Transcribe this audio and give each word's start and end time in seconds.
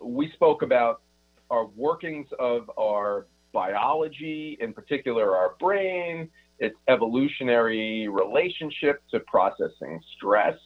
we 0.00 0.30
spoke 0.32 0.62
about 0.62 1.02
our 1.50 1.66
workings 1.66 2.28
of 2.38 2.70
our 2.78 3.26
biology, 3.52 4.56
in 4.60 4.72
particular 4.72 5.36
our 5.36 5.56
brain, 5.58 6.28
its 6.58 6.76
evolutionary 6.88 8.08
relationship 8.08 9.02
to 9.10 9.20
processing 9.20 10.00
stress, 10.16 10.56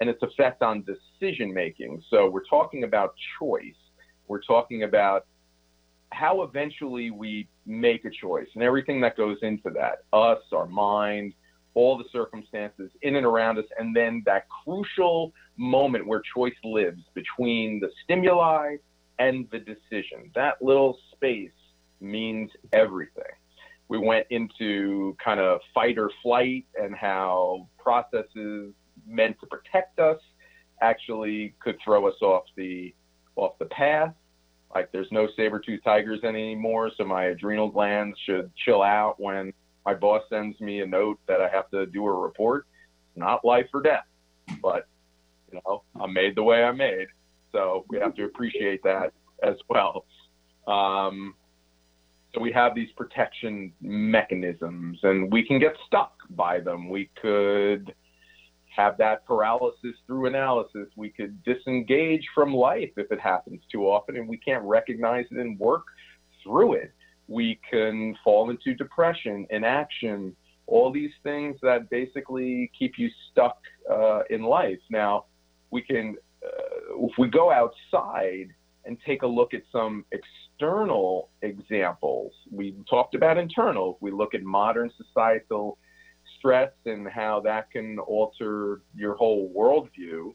and 0.00 0.08
its 0.08 0.22
effect 0.22 0.62
on 0.62 0.84
decision 0.84 1.52
making. 1.52 2.02
So 2.08 2.30
we're 2.30 2.44
talking 2.44 2.84
about 2.84 3.14
choice. 3.38 3.74
We're 4.28 4.42
talking 4.42 4.84
about 4.84 5.26
how 6.12 6.42
eventually 6.42 7.10
we 7.10 7.48
make 7.66 8.04
a 8.04 8.10
choice 8.10 8.48
and 8.54 8.62
everything 8.62 9.00
that 9.00 9.16
goes 9.16 9.38
into 9.42 9.70
that 9.70 10.04
us, 10.12 10.40
our 10.52 10.66
mind, 10.66 11.32
all 11.74 11.96
the 11.96 12.04
circumstances 12.12 12.90
in 13.02 13.16
and 13.16 13.24
around 13.24 13.58
us, 13.58 13.64
and 13.78 13.94
then 13.94 14.22
that 14.26 14.46
crucial 14.64 15.32
moment 15.56 16.06
where 16.06 16.20
choice 16.34 16.54
lives 16.64 17.02
between 17.14 17.80
the 17.80 17.88
stimuli 18.04 18.76
and 19.18 19.46
the 19.52 19.58
decision. 19.58 20.30
That 20.34 20.60
little 20.60 20.98
space 21.12 21.50
means 22.00 22.50
everything. 22.72 23.22
We 23.88 23.98
went 23.98 24.26
into 24.30 25.16
kind 25.22 25.40
of 25.40 25.60
fight 25.74 25.98
or 25.98 26.10
flight 26.22 26.66
and 26.80 26.94
how 26.94 27.68
processes 27.78 28.72
meant 29.06 29.38
to 29.40 29.46
protect 29.46 29.98
us 29.98 30.18
actually 30.80 31.54
could 31.60 31.76
throw 31.84 32.06
us 32.06 32.14
off 32.22 32.44
the 32.56 32.94
off 33.36 33.58
the 33.58 33.66
path 33.66 34.14
like 34.74 34.92
there's 34.92 35.10
no 35.10 35.28
saber-tooth 35.36 35.82
tigers 35.82 36.22
anymore, 36.24 36.90
so 36.96 37.04
my 37.04 37.24
adrenal 37.24 37.68
glands 37.68 38.16
should 38.24 38.50
chill 38.64 38.82
out 38.82 39.18
when 39.18 39.52
my 39.84 39.94
boss 39.94 40.22
sends 40.28 40.60
me 40.60 40.80
a 40.80 40.86
note 40.86 41.18
that 41.26 41.40
I 41.40 41.48
have 41.48 41.70
to 41.70 41.86
do 41.86 42.06
a 42.06 42.12
report. 42.12 42.66
Not 43.16 43.44
life 43.44 43.66
or 43.74 43.82
death, 43.82 44.04
but 44.62 44.86
you 45.50 45.60
know, 45.66 45.82
I'm 46.00 46.12
made 46.12 46.36
the 46.36 46.42
way 46.42 46.62
I'm 46.62 46.76
made, 46.76 47.08
so 47.52 47.84
we 47.88 47.98
have 47.98 48.14
to 48.14 48.24
appreciate 48.24 48.82
that 48.84 49.12
as 49.42 49.56
well. 49.68 50.04
Um, 50.68 51.34
so 52.32 52.40
we 52.40 52.52
have 52.52 52.76
these 52.76 52.90
protection 52.96 53.72
mechanisms, 53.80 55.00
and 55.02 55.32
we 55.32 55.44
can 55.44 55.58
get 55.58 55.74
stuck 55.86 56.12
by 56.30 56.60
them. 56.60 56.88
We 56.88 57.10
could 57.20 57.92
have 58.80 58.96
that 58.98 59.26
paralysis 59.26 59.94
through 60.06 60.26
analysis. 60.26 60.86
We 60.96 61.10
could 61.10 61.42
disengage 61.44 62.24
from 62.34 62.54
life 62.54 62.92
if 62.96 63.10
it 63.10 63.20
happens 63.20 63.60
too 63.70 63.82
often 63.94 64.16
and 64.16 64.28
we 64.28 64.38
can't 64.38 64.64
recognize 64.64 65.26
it 65.30 65.38
and 65.38 65.58
work 65.58 65.84
through 66.42 66.74
it. 66.74 66.92
We 67.28 67.60
can 67.70 68.16
fall 68.24 68.50
into 68.50 68.74
depression, 68.74 69.46
inaction, 69.50 70.34
all 70.66 70.90
these 70.92 71.14
things 71.22 71.56
that 71.62 71.90
basically 71.90 72.70
keep 72.78 72.92
you 72.96 73.08
stuck 73.30 73.58
uh, 73.90 74.20
in 74.30 74.42
life. 74.42 74.82
Now, 74.90 75.26
we 75.70 75.82
can, 75.82 76.16
uh, 76.44 77.06
if 77.06 77.12
we 77.18 77.28
go 77.28 77.50
outside 77.50 78.48
and 78.84 78.96
take 79.06 79.22
a 79.22 79.26
look 79.26 79.52
at 79.52 79.62
some 79.70 80.04
external 80.12 81.28
examples, 81.42 82.32
we 82.50 82.74
talked 82.88 83.14
about 83.14 83.36
internal. 83.36 83.94
If 83.96 84.02
we 84.02 84.10
look 84.10 84.34
at 84.34 84.42
modern 84.42 84.90
societal 84.96 85.78
stress 86.40 86.72
and 86.86 87.06
how 87.06 87.38
that 87.40 87.70
can 87.70 87.98
alter 88.00 88.80
your 88.96 89.14
whole 89.14 89.52
worldview. 89.54 90.34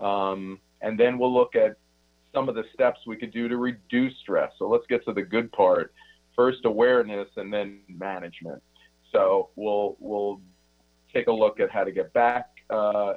Um, 0.00 0.60
and 0.80 0.98
then 0.98 1.18
we'll 1.18 1.34
look 1.34 1.54
at 1.56 1.76
some 2.32 2.48
of 2.48 2.54
the 2.54 2.64
steps 2.72 3.00
we 3.06 3.16
could 3.16 3.32
do 3.32 3.48
to 3.48 3.56
reduce 3.56 4.16
stress. 4.18 4.52
So 4.58 4.68
let's 4.68 4.86
get 4.88 5.04
to 5.04 5.12
the 5.12 5.22
good 5.22 5.50
part. 5.52 5.92
First, 6.34 6.64
awareness, 6.64 7.28
and 7.36 7.52
then 7.52 7.80
management. 7.88 8.62
So 9.12 9.50
we'll 9.56 9.96
we'll 9.98 10.40
take 11.12 11.26
a 11.26 11.32
look 11.32 11.60
at 11.60 11.70
how 11.70 11.84
to 11.84 11.90
get 11.90 12.12
back 12.12 12.48
uh, 12.70 13.14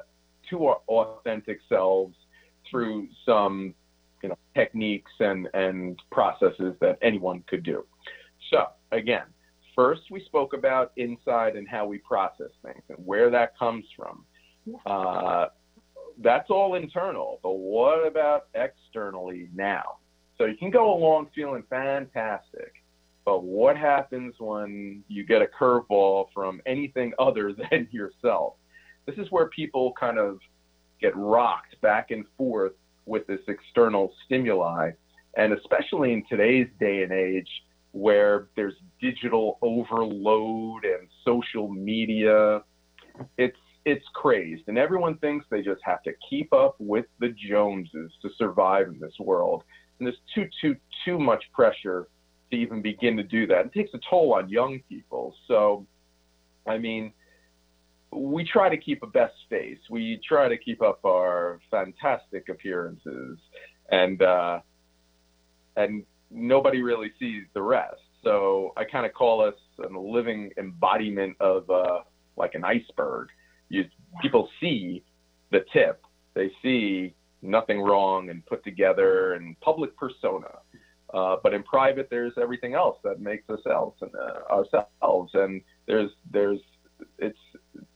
to 0.50 0.66
our 0.66 0.82
authentic 0.88 1.60
selves 1.70 2.16
through 2.70 3.08
some 3.26 3.76
you 4.24 4.30
know 4.30 4.38
techniques 4.56 5.12
and 5.20 5.48
and 5.54 6.00
processes 6.12 6.76
that 6.82 6.98
anyone 7.02 7.44
could 7.48 7.64
do. 7.64 7.86
So 8.50 8.66
again, 8.92 9.26
first 9.76 10.04
we 10.12 10.24
spoke 10.26 10.54
about 10.54 10.92
inside 10.98 11.56
and 11.56 11.68
how 11.68 11.86
we 11.86 11.98
process 12.00 12.52
things 12.64 12.84
and 12.90 12.98
where 13.06 13.30
that 13.30 13.58
comes 13.58 13.86
from. 13.96 14.26
Uh, 14.86 15.48
that's 16.20 16.50
all 16.50 16.76
internal, 16.76 17.40
but 17.44 17.54
what 17.54 18.06
about 18.06 18.48
externally 18.54 19.50
now? 19.54 19.98
So 20.38 20.46
you 20.46 20.58
can 20.58 20.72
go 20.72 20.94
along 20.94 21.30
feeling 21.36 21.64
fantastic, 21.70 22.74
but 23.26 23.44
what 23.44 23.78
happens 23.78 24.36
when 24.40 25.04
you 25.08 25.26
get 25.26 25.42
a 25.42 25.48
curveball 25.48 26.28
from 26.34 26.62
anything 26.66 27.14
other 27.20 27.54
than 27.72 27.88
yourself? 27.92 28.56
This 29.06 29.18
is 29.18 29.32
where 29.32 29.48
people 29.48 29.94
kind 30.00 30.18
of 30.18 30.40
get 31.02 31.16
rocked 31.16 31.80
back 31.82 32.12
and 32.12 32.26
forth 32.38 32.74
with 33.06 33.28
this 33.28 33.42
external 33.48 34.14
stimuli. 34.26 34.92
And 35.36 35.52
especially 35.54 36.14
in 36.14 36.24
today's 36.30 36.68
day 36.80 37.04
and 37.04 37.12
age, 37.12 37.50
where 37.94 38.48
there's 38.56 38.74
digital 39.00 39.58
overload 39.62 40.84
and 40.84 41.08
social 41.24 41.70
media. 41.70 42.62
It's 43.38 43.58
it's 43.86 44.06
crazed, 44.14 44.64
and 44.68 44.78
everyone 44.78 45.18
thinks 45.18 45.46
they 45.50 45.62
just 45.62 45.82
have 45.84 46.02
to 46.04 46.12
keep 46.30 46.52
up 46.54 46.76
with 46.80 47.06
the 47.20 47.30
Joneses 47.50 48.12
to 48.22 48.30
survive 48.38 48.88
in 48.88 49.00
this 49.00 49.14
world. 49.20 49.64
And 50.00 50.08
there's 50.08 50.20
too 50.34 50.48
too 50.60 50.76
too 51.06 51.20
much 51.20 51.44
pressure 51.54 52.08
to 52.52 52.58
even 52.58 52.82
begin 52.82 53.16
to 53.18 53.24
do 53.24 53.46
that. 53.48 53.68
It 53.68 53.74
takes 53.74 53.94
a 53.94 54.00
toll 54.10 54.34
on 54.34 54.50
young 54.50 54.80
people. 54.90 55.36
So, 55.48 55.86
I 56.68 56.78
mean, 56.78 57.14
we 58.12 58.44
try 58.44 58.70
to 58.70 58.78
keep 58.78 59.04
a 59.04 59.08
best 59.08 59.36
face. 59.50 59.80
We 59.90 60.20
try 60.28 60.48
to 60.48 60.58
keep 60.58 60.82
up 60.82 61.04
our 61.06 61.60
fantastic 61.70 62.50
appearances, 62.50 63.38
and 63.92 64.22
uh, 64.22 64.60
and 65.76 66.06
nobody 66.34 66.82
really 66.82 67.12
sees 67.20 67.44
the 67.54 67.62
rest. 67.62 68.02
So 68.24 68.74
I 68.78 68.84
kind 68.86 69.06
of 69.06 69.14
call 69.14 69.46
us 69.46 69.56
a 69.84 69.98
living 69.98 70.52
embodiment 70.58 71.36
of 71.40 71.70
uh, 71.70 72.00
like 72.38 72.56
an 72.56 72.64
iceberg. 72.64 73.30
You 73.70 73.86
people 74.22 74.50
see 74.60 75.04
the 75.52 75.66
tip, 75.74 76.02
they 76.34 76.52
see 76.62 77.14
nothing 77.42 77.82
wrong 77.82 78.30
and 78.30 78.46
put 78.46 78.64
together 78.64 79.34
and 79.34 79.60
public 79.60 79.96
persona. 79.98 80.48
Uh, 81.14 81.36
but 81.44 81.54
in 81.54 81.62
private, 81.64 82.08
there's 82.10 82.34
everything 82.42 82.74
else 82.74 82.98
that 83.04 83.20
makes 83.20 83.48
ourselves 83.50 83.96
and 84.02 84.12
uh, 84.16 84.52
ourselves, 84.52 85.32
and 85.36 85.62
there's 85.86 86.10
there's 86.32 86.60
it's 87.20 87.38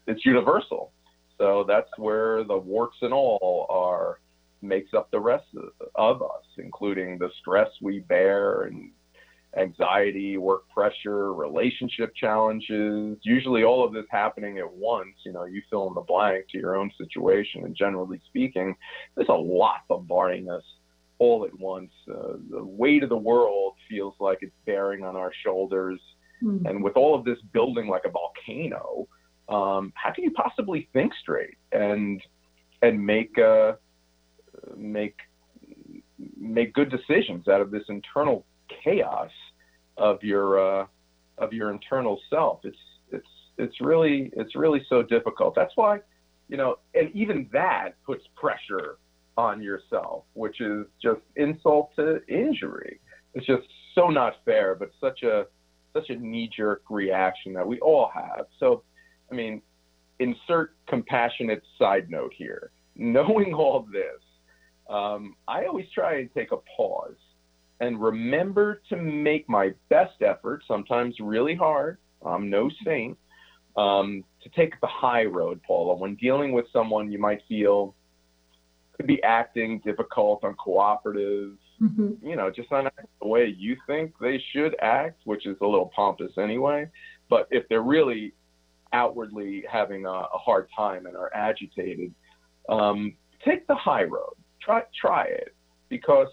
it's 0.05 0.23
universal. 0.25 0.91
So 1.39 1.63
that's 1.67 1.89
where 1.97 2.43
the 2.43 2.57
warts 2.57 2.97
and 3.01 3.13
all 3.13 3.65
are 3.69 4.19
makes 4.61 4.93
up 4.93 5.09
the 5.11 5.19
rest 5.19 5.45
of, 5.55 5.71
of 5.95 6.21
us, 6.21 6.36
including 6.77 7.17
the 7.17 7.29
stress 7.39 7.69
we 7.81 7.99
bear 7.99 8.63
and 8.63 8.91
anxiety, 9.57 10.37
work 10.37 10.69
pressure, 10.69 11.33
relationship 11.33 12.13
challenges. 12.15 13.17
Usually, 13.23 13.63
all 13.63 13.83
of 13.85 13.93
this 13.93 14.05
happening 14.11 14.59
at 14.59 14.71
once. 14.71 15.15
You 15.25 15.33
know, 15.33 15.45
you 15.45 15.61
fill 15.69 15.87
in 15.87 15.93
the 15.95 16.01
blank 16.01 16.45
to 16.51 16.57
your 16.57 16.75
own 16.75 16.91
situation. 16.97 17.63
And 17.63 17.75
generally 17.75 18.21
speaking, 18.27 18.75
there's 19.15 19.29
a 19.29 19.33
lot 19.33 19.87
bombarding 19.87 20.49
us 20.49 20.63
all 21.19 21.45
at 21.45 21.59
once. 21.59 21.91
Uh, 22.09 22.33
the 22.51 22.63
weight 22.63 23.03
of 23.03 23.09
the 23.09 23.17
world 23.17 23.73
feels 23.89 24.13
like 24.19 24.39
it's 24.41 24.53
bearing 24.65 25.03
on 25.03 25.15
our 25.15 25.31
shoulders. 25.43 25.99
Mm-hmm. 26.43 26.67
And 26.67 26.83
with 26.83 26.95
all 26.95 27.15
of 27.15 27.25
this 27.25 27.39
building 27.51 27.87
like 27.87 28.03
a 28.05 28.11
volcano, 28.11 29.07
um, 29.49 29.91
how 29.95 30.11
can 30.13 30.23
you 30.23 30.31
possibly 30.31 30.87
think 30.93 31.13
straight 31.19 31.57
and 31.71 32.21
and 32.83 33.03
make 33.03 33.35
uh, 33.39 33.73
make 34.75 35.15
make 36.53 36.73
good 36.73 36.89
decisions 36.89 37.47
out 37.47 37.61
of 37.61 37.71
this 37.71 37.83
internal 37.89 38.45
chaos 38.83 39.31
of 39.97 40.21
your 40.23 40.81
uh, 40.81 40.85
of 41.37 41.53
your 41.53 41.71
internal 41.71 42.19
self. 42.29 42.59
It's 42.63 42.77
it's 43.11 43.27
it's 43.57 43.81
really 43.81 44.31
it's 44.35 44.55
really 44.55 44.85
so 44.89 45.01
difficult. 45.01 45.55
That's 45.55 45.73
why, 45.75 45.99
you 46.47 46.57
know, 46.57 46.77
and 46.93 47.09
even 47.13 47.49
that 47.53 47.91
puts 48.05 48.23
pressure 48.35 48.97
on 49.37 49.61
yourself, 49.61 50.23
which 50.33 50.61
is 50.61 50.85
just 51.01 51.21
insult 51.35 51.91
to 51.95 52.21
injury. 52.27 52.99
It's 53.33 53.45
just 53.45 53.63
so 53.93 54.09
not 54.09 54.33
fair, 54.45 54.75
but 54.75 54.91
such 54.99 55.23
a 55.23 55.45
such 55.93 56.09
a 56.09 56.15
knee 56.15 56.49
jerk 56.55 56.83
reaction 56.89 57.53
that 57.53 57.65
we 57.65 57.79
all 57.79 58.11
have. 58.13 58.45
So, 58.59 58.83
I 59.31 59.35
mean, 59.35 59.61
insert 60.19 60.75
compassionate 60.87 61.63
side 61.79 62.09
note 62.09 62.33
here. 62.35 62.71
Knowing 62.95 63.53
all 63.53 63.87
this, 63.91 64.21
um, 64.89 65.35
I 65.47 65.65
always 65.65 65.85
try 65.93 66.19
and 66.19 66.33
take 66.33 66.51
a 66.51 66.57
pause 66.75 67.15
and 67.79 68.01
remember 68.01 68.81
to 68.89 68.95
make 68.97 69.47
my 69.47 69.73
best 69.89 70.21
effort, 70.21 70.63
sometimes 70.67 71.15
really 71.19 71.55
hard. 71.55 71.97
I'm 72.25 72.49
no 72.49 72.69
saint. 72.83 73.17
Um, 73.75 74.23
to 74.41 74.49
take 74.49 74.79
the 74.81 74.87
high 74.87 75.25
road, 75.25 75.61
Paula, 75.61 75.95
when 75.95 76.15
dealing 76.15 76.51
with 76.51 76.65
someone 76.73 77.11
you 77.11 77.19
might 77.19 77.41
feel 77.47 77.93
could 78.95 79.05
be 79.05 79.21
acting 79.21 79.79
difficult, 79.85 80.41
uncooperative, 80.41 81.55
mm-hmm. 81.79 82.13
you 82.25 82.35
know, 82.35 82.49
just 82.49 82.71
not 82.71 82.91
the 83.21 83.27
way 83.27 83.53
you 83.55 83.77
think 83.85 84.13
they 84.19 84.43
should 84.51 84.75
act, 84.81 85.21
which 85.25 85.45
is 85.45 85.55
a 85.61 85.65
little 85.65 85.91
pompous 85.95 86.31
anyway. 86.39 86.89
But 87.29 87.47
if 87.51 87.69
they're 87.69 87.83
really 87.83 88.33
outwardly 88.93 89.63
having 89.69 90.05
a, 90.05 90.09
a 90.09 90.37
hard 90.37 90.67
time 90.75 91.05
and 91.05 91.15
are 91.15 91.31
agitated, 91.35 92.13
um, 92.69 93.13
take 93.45 93.67
the 93.67 93.75
high 93.75 94.03
road. 94.03 94.33
Try 94.67 94.83
try 94.93 95.23
it 95.23 95.55
because 95.87 96.27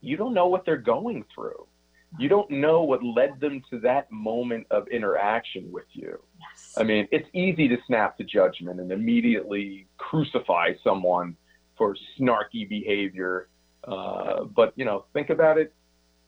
you 0.00 0.16
don't 0.16 0.34
know 0.34 0.48
what 0.48 0.64
they're 0.64 0.76
going 0.76 1.24
through. 1.32 1.66
You 2.18 2.28
don't 2.28 2.50
know 2.50 2.82
what 2.82 3.04
led 3.04 3.38
them 3.40 3.62
to 3.70 3.78
that 3.80 4.10
moment 4.10 4.66
of 4.72 4.88
interaction 4.88 5.70
with 5.70 5.84
you. 5.92 6.18
Yes. 6.40 6.74
I 6.76 6.82
mean, 6.82 7.06
it's 7.12 7.28
easy 7.32 7.68
to 7.68 7.76
snap 7.86 8.16
to 8.18 8.24
judgment 8.24 8.80
and 8.80 8.90
immediately 8.90 9.86
crucify 9.98 10.72
someone 10.82 11.36
for 11.78 11.96
snarky 12.18 12.68
behavior. 12.68 13.48
Uh, 13.86 14.44
but, 14.44 14.72
you 14.76 14.84
know, 14.84 15.04
think 15.12 15.30
about 15.30 15.58
it 15.58 15.72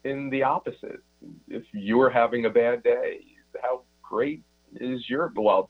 in 0.05 0.29
the 0.29 0.43
opposite. 0.43 1.01
If 1.49 1.63
you're 1.73 2.09
having 2.09 2.45
a 2.45 2.49
bad 2.49 2.83
day, 2.83 3.19
how 3.61 3.81
great 4.01 4.43
is 4.79 5.09
your, 5.09 5.33
well, 5.35 5.69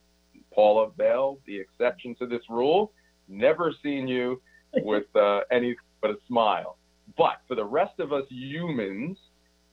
Paula 0.53 0.89
Bell, 0.91 1.39
the 1.47 1.57
exception 1.57 2.13
to 2.15 2.27
this 2.27 2.44
rule, 2.47 2.91
never 3.27 3.73
seen 3.81 4.07
you 4.07 4.41
with 4.83 5.13
uh, 5.16 5.42
any 5.51 5.75
but 6.01 6.12
a 6.12 6.18
smile. 6.27 6.77
But 7.18 7.42
for 7.48 7.56
the 7.56 7.66
rest 7.66 8.00
of 8.00 8.13
us 8.13 8.24
humans 8.30 9.18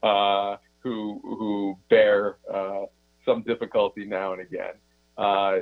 uh, 0.03 0.57
who 0.79 1.19
who 1.23 1.77
bear 1.89 2.37
uh, 2.53 2.85
some 3.25 3.43
difficulty 3.43 4.05
now 4.05 4.33
and 4.33 4.41
again, 4.41 4.73
uh, 5.17 5.57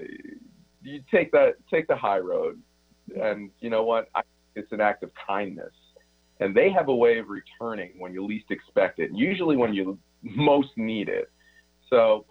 you 0.84 1.02
take 1.12 1.32
that 1.32 1.56
take 1.72 1.88
the 1.88 1.96
high 1.96 2.20
road, 2.20 2.62
and 3.22 3.50
you 3.60 3.70
know 3.70 3.84
what? 3.84 4.10
I, 4.16 4.22
it's 4.56 4.72
an 4.72 4.82
act 4.82 5.04
of 5.04 5.12
kindness, 5.28 5.74
and 6.40 6.56
they 6.56 6.72
have 6.72 6.88
a 6.88 6.96
way 6.96 7.20
of 7.20 7.28
returning 7.30 7.92
when 7.98 8.14
you 8.14 8.26
least 8.26 8.52
expect 8.52 9.00
it. 9.00 9.12
Usually 9.14 9.58
when 9.58 9.74
you 9.74 9.98
most 10.24 10.70
need 10.76 11.10
it. 11.10 11.30
So, 11.90 12.26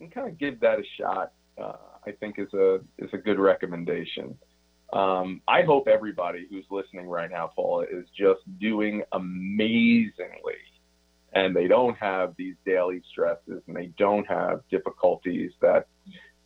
you 0.00 0.08
kind 0.08 0.28
of 0.28 0.38
give 0.38 0.60
that 0.60 0.78
a 0.78 0.84
shot. 0.98 1.32
Uh, 1.60 1.76
I 2.06 2.12
think 2.12 2.38
is 2.38 2.52
a 2.54 2.80
is 2.98 3.10
a 3.12 3.18
good 3.18 3.38
recommendation. 3.38 4.36
Um, 4.92 5.40
I 5.48 5.62
hope 5.62 5.88
everybody 5.88 6.46
who's 6.48 6.64
listening 6.70 7.08
right 7.08 7.30
now, 7.30 7.50
Paula, 7.54 7.84
is 7.84 8.06
just 8.16 8.40
doing 8.60 9.02
amazingly 9.12 10.54
and 11.34 11.54
they 11.54 11.66
don't 11.66 11.96
have 11.98 12.34
these 12.36 12.54
daily 12.64 13.02
stresses 13.10 13.60
and 13.66 13.76
they 13.76 13.90
don't 13.98 14.26
have 14.28 14.60
difficulties 14.70 15.50
that, 15.60 15.88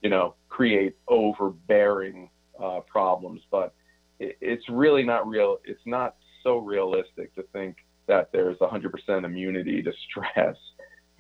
you 0.03 0.09
know, 0.09 0.35
create 0.49 0.97
overbearing 1.09 2.31
uh, 2.63 2.81
problems. 2.81 3.43
But 3.51 3.75
it, 4.19 4.39
it's 4.41 4.67
really 4.69 5.03
not 5.03 5.29
real. 5.29 5.59
It's 5.65 5.85
not 5.85 6.17
so 6.43 6.59
realistic 6.59 7.35
to 7.35 7.43
think 7.53 7.77
that 8.07 8.31
there's 8.33 8.57
100% 8.59 9.25
immunity 9.25 9.83
to 9.83 9.93
stress. 10.09 10.57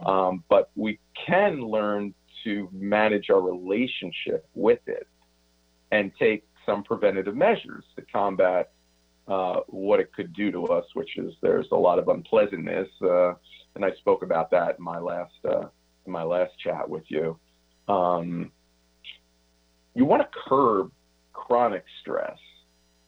Um, 0.04 0.44
but 0.48 0.70
we 0.74 0.98
can 1.26 1.60
learn 1.60 2.14
to 2.44 2.68
manage 2.72 3.28
our 3.30 3.40
relationship 3.40 4.48
with 4.54 4.80
it 4.86 5.06
and 5.90 6.12
take 6.18 6.44
some 6.68 6.84
preventative 6.84 7.34
measures 7.34 7.84
to 7.96 8.02
combat 8.12 8.70
uh, 9.26 9.60
what 9.68 10.00
it 10.00 10.12
could 10.12 10.32
do 10.34 10.52
to 10.52 10.66
us, 10.66 10.84
which 10.94 11.16
is 11.16 11.32
there's 11.40 11.66
a 11.72 11.76
lot 11.76 11.98
of 11.98 12.08
unpleasantness, 12.08 12.88
uh, 13.02 13.32
and 13.74 13.84
I 13.84 13.90
spoke 13.98 14.22
about 14.22 14.50
that 14.50 14.76
in 14.78 14.84
my 14.84 14.98
last 14.98 15.32
uh, 15.44 15.68
in 16.06 16.12
my 16.12 16.22
last 16.22 16.52
chat 16.62 16.88
with 16.88 17.04
you. 17.08 17.38
Um, 17.88 18.52
you 19.94 20.04
want 20.04 20.22
to 20.22 20.28
curb 20.46 20.92
chronic 21.32 21.84
stress. 22.00 22.38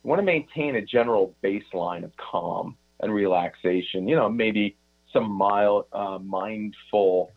You 0.03 0.09
want 0.09 0.21
to 0.21 0.25
maintain 0.25 0.77
a 0.77 0.83
general 0.83 1.35
baseline 1.45 2.05
of 2.05 2.13
calm 2.17 2.77
and 3.01 3.13
relaxation. 3.13 4.09
You 4.09 4.17
know, 4.17 4.29
maybe 4.29 4.77
some 5.13 5.31
mild 5.31 5.85
uh, 5.93 6.19
mindfulness 6.19 7.31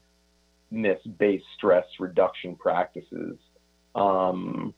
based 1.17 1.45
stress 1.57 1.85
reduction 1.99 2.55
practices. 2.55 3.37
Um, 3.95 4.73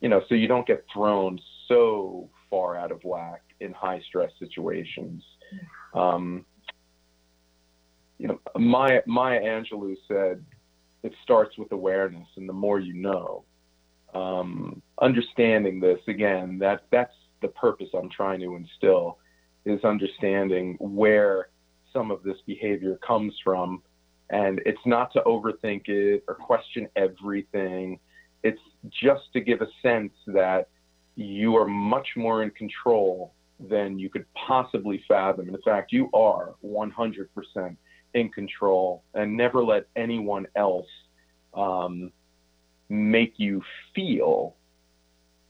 you 0.00 0.08
know, 0.08 0.22
so 0.28 0.34
you 0.34 0.48
don't 0.48 0.66
get 0.66 0.84
thrown 0.92 1.38
so 1.68 2.28
far 2.48 2.76
out 2.76 2.90
of 2.90 3.02
whack 3.04 3.42
in 3.60 3.72
high 3.72 4.00
stress 4.08 4.30
situations. 4.38 5.22
Um, 5.94 6.44
you 8.18 8.28
know, 8.28 8.40
Maya, 8.56 9.02
Maya 9.06 9.40
Angelou 9.40 9.96
said, 10.08 10.44
it 11.02 11.12
starts 11.22 11.56
with 11.56 11.72
awareness, 11.72 12.26
and 12.36 12.48
the 12.48 12.52
more 12.52 12.78
you 12.78 12.94
know. 12.94 13.44
Um, 14.14 14.82
understanding 15.00 15.80
this 15.80 16.00
again, 16.08 16.58
that 16.58 16.82
that's 16.90 17.14
the 17.40 17.48
purpose 17.48 17.88
I'm 17.94 18.10
trying 18.10 18.40
to 18.40 18.56
instill, 18.56 19.18
is 19.64 19.82
understanding 19.84 20.76
where 20.80 21.48
some 21.92 22.10
of 22.10 22.22
this 22.22 22.36
behavior 22.46 22.98
comes 23.06 23.34
from, 23.42 23.82
and 24.28 24.60
it's 24.66 24.84
not 24.84 25.12
to 25.14 25.20
overthink 25.20 25.88
it 25.88 26.24
or 26.28 26.34
question 26.34 26.88
everything 26.96 27.98
it's 28.42 28.60
just 28.88 29.32
to 29.32 29.40
give 29.40 29.60
a 29.60 29.68
sense 29.82 30.12
that 30.28 30.68
you 31.16 31.56
are 31.56 31.66
much 31.66 32.08
more 32.16 32.42
in 32.42 32.50
control 32.50 33.32
than 33.68 33.98
you 33.98 34.08
could 34.08 34.24
possibly 34.34 35.04
fathom. 35.06 35.48
In 35.48 35.60
fact, 35.62 35.92
you 35.92 36.08
are 36.14 36.54
100% 36.64 37.76
in 38.14 38.28
control 38.30 39.02
and 39.14 39.36
never 39.36 39.62
let 39.62 39.86
anyone 39.96 40.46
else 40.56 40.86
um, 41.54 42.10
make 42.88 43.34
you 43.36 43.62
feel 43.94 44.54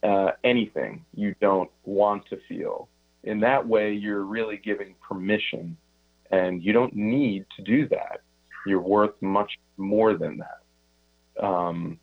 uh, 0.03 0.31
anything 0.45 1.05
you 1.15 1.35
don't 1.41 1.71
want 1.85 2.27
to 2.31 2.39
feel. 2.49 2.89
In 3.25 3.41
that 3.41 3.67
way, 3.67 3.93
you're 3.93 4.25
really 4.25 4.57
giving 4.57 4.95
permission, 5.07 5.77
and 6.31 6.63
you 6.63 6.73
don't 6.73 6.95
need 6.97 7.45
to 7.57 7.63
do 7.63 7.87
that. 7.89 8.23
You're 8.67 8.81
worth 8.81 9.15
much 9.21 9.59
more 9.77 10.17
than 10.17 10.39
that. 10.39 11.45
Um, 11.45 11.99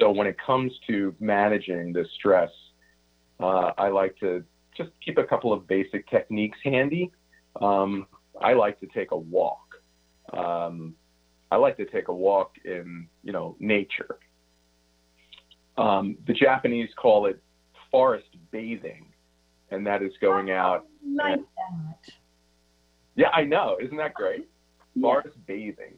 so 0.00 0.10
when 0.10 0.26
it 0.26 0.36
comes 0.44 0.72
to 0.88 1.14
managing 1.20 1.92
the 1.92 2.04
stress, 2.14 2.50
uh, 3.38 3.72
I 3.78 3.88
like 3.88 4.18
to 4.20 4.42
just 4.76 4.90
keep 5.04 5.18
a 5.18 5.24
couple 5.24 5.52
of 5.52 5.66
basic 5.66 6.08
techniques 6.08 6.58
handy. 6.64 7.12
Um, 7.60 8.06
I 8.40 8.54
like 8.54 8.80
to 8.80 8.86
take 8.86 9.10
a 9.10 9.16
walk. 9.16 9.60
Um, 10.32 10.94
I 11.50 11.56
like 11.56 11.76
to 11.76 11.84
take 11.84 12.08
a 12.08 12.14
walk 12.14 12.52
in, 12.64 13.08
you 13.22 13.32
know, 13.32 13.56
nature. 13.58 14.18
Um, 15.76 16.16
the 16.26 16.32
Japanese 16.32 16.90
call 16.96 17.26
it 17.26 17.42
forest 17.90 18.28
bathing, 18.50 19.06
and 19.70 19.86
that 19.86 20.02
is 20.02 20.12
going 20.20 20.50
out. 20.50 20.86
I 21.04 21.28
like 21.28 21.34
and, 21.34 21.44
that. 21.44 22.12
Yeah, 23.16 23.28
I 23.30 23.44
know. 23.44 23.78
Isn't 23.82 23.96
that 23.96 24.14
great? 24.14 24.48
Yeah. 24.94 25.02
Forest 25.02 25.36
bathing 25.46 25.94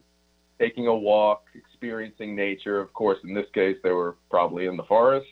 taking 0.63 0.87
a 0.87 0.95
walk, 0.95 1.43
experiencing 1.55 2.35
nature. 2.35 2.79
Of 2.79 2.93
course, 2.93 3.19
in 3.25 3.33
this 3.33 3.47
case, 3.53 3.77
they 3.83 3.91
were 3.91 4.15
probably 4.29 4.65
in 4.67 4.77
the 4.77 4.83
forest. 4.83 5.27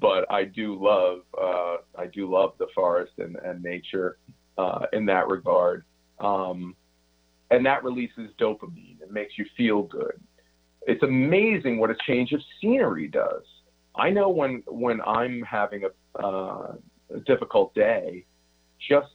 but 0.00 0.30
I 0.30 0.44
do 0.44 0.66
love 0.90 1.20
uh, 1.40 1.76
I 2.02 2.06
do 2.12 2.22
love 2.30 2.50
the 2.58 2.66
forest 2.74 3.12
and, 3.18 3.36
and 3.36 3.62
nature 3.62 4.18
uh, 4.58 4.86
in 4.92 5.06
that 5.06 5.28
regard. 5.28 5.84
Um, 6.18 6.74
and 7.50 7.64
that 7.64 7.84
releases 7.84 8.28
dopamine. 8.40 9.00
It 9.00 9.12
makes 9.12 9.34
you 9.38 9.46
feel 9.56 9.82
good. 9.82 10.20
It's 10.86 11.02
amazing 11.02 11.78
what 11.78 11.90
a 11.90 11.96
change 12.06 12.32
of 12.32 12.40
scenery 12.60 13.08
does. 13.08 13.44
I 13.94 14.10
know 14.10 14.28
when 14.28 14.62
when 14.66 15.00
I'm 15.02 15.42
having 15.42 15.82
a, 15.84 16.22
uh, 16.26 16.74
a 17.14 17.20
difficult 17.24 17.74
day, 17.74 18.24
just 18.90 19.14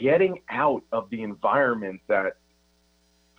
getting 0.00 0.34
out 0.48 0.82
of 0.92 1.10
the 1.10 1.22
environment 1.22 2.00
that 2.08 2.36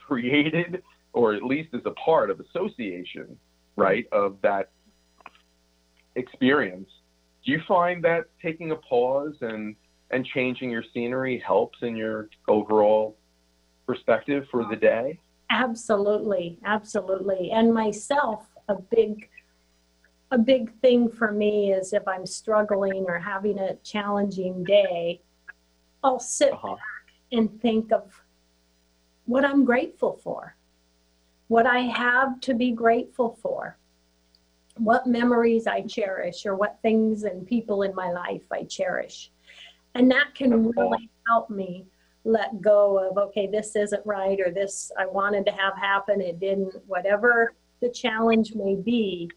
created 0.05 0.83
or 1.17 1.33
at 1.33 1.43
least 1.43 1.69
is 1.73 1.81
a 1.85 1.91
part 1.91 2.29
of 2.29 2.39
association, 2.39 3.35
right, 3.75 4.05
of 4.11 4.37
that 4.43 4.69
experience. 6.15 6.89
Do 7.43 7.51
you 7.51 7.61
find 7.67 8.03
that 8.03 8.25
taking 8.41 8.71
a 8.71 8.75
pause 8.75 9.35
and 9.41 9.75
and 10.11 10.25
changing 10.25 10.69
your 10.69 10.83
scenery 10.93 11.43
helps 11.45 11.79
in 11.81 11.95
your 11.95 12.29
overall 12.47 13.17
perspective 13.85 14.45
for 14.51 14.65
the 14.69 14.75
day? 14.75 15.19
Absolutely, 15.49 16.59
absolutely. 16.63 17.51
And 17.51 17.73
myself, 17.73 18.45
a 18.69 18.75
big 18.75 19.27
a 20.29 20.37
big 20.37 20.71
thing 20.81 21.09
for 21.09 21.31
me 21.31 21.71
is 21.73 21.93
if 21.93 22.07
I'm 22.07 22.27
struggling 22.27 23.05
or 23.07 23.17
having 23.17 23.57
a 23.57 23.75
challenging 23.77 24.63
day, 24.63 25.21
I'll 26.03 26.19
sit 26.19 26.53
uh-huh. 26.53 26.75
back 26.75 27.13
and 27.31 27.59
think 27.59 27.91
of 27.91 28.21
what 29.25 29.43
I'm 29.43 29.65
grateful 29.65 30.19
for, 30.23 30.56
what 31.47 31.65
I 31.65 31.79
have 31.79 32.39
to 32.41 32.53
be 32.53 32.71
grateful 32.71 33.37
for, 33.41 33.77
what 34.75 35.07
memories 35.07 35.67
I 35.67 35.81
cherish, 35.81 36.45
or 36.45 36.55
what 36.55 36.79
things 36.81 37.23
and 37.23 37.47
people 37.47 37.83
in 37.83 37.95
my 37.95 38.11
life 38.11 38.43
I 38.51 38.63
cherish. 38.63 39.31
And 39.95 40.11
that 40.11 40.35
can 40.35 40.69
really 40.69 41.09
help 41.27 41.49
me 41.49 41.85
let 42.23 42.61
go 42.61 43.09
of, 43.09 43.17
okay, 43.17 43.47
this 43.47 43.75
isn't 43.75 44.05
right, 44.05 44.39
or 44.39 44.51
this 44.51 44.91
I 44.97 45.05
wanted 45.05 45.45
to 45.45 45.51
have 45.53 45.77
happen, 45.77 46.21
it 46.21 46.39
didn't, 46.39 46.75
whatever 46.85 47.53
the 47.79 47.89
challenge 47.89 48.53
may 48.53 48.75
be. 48.75 49.31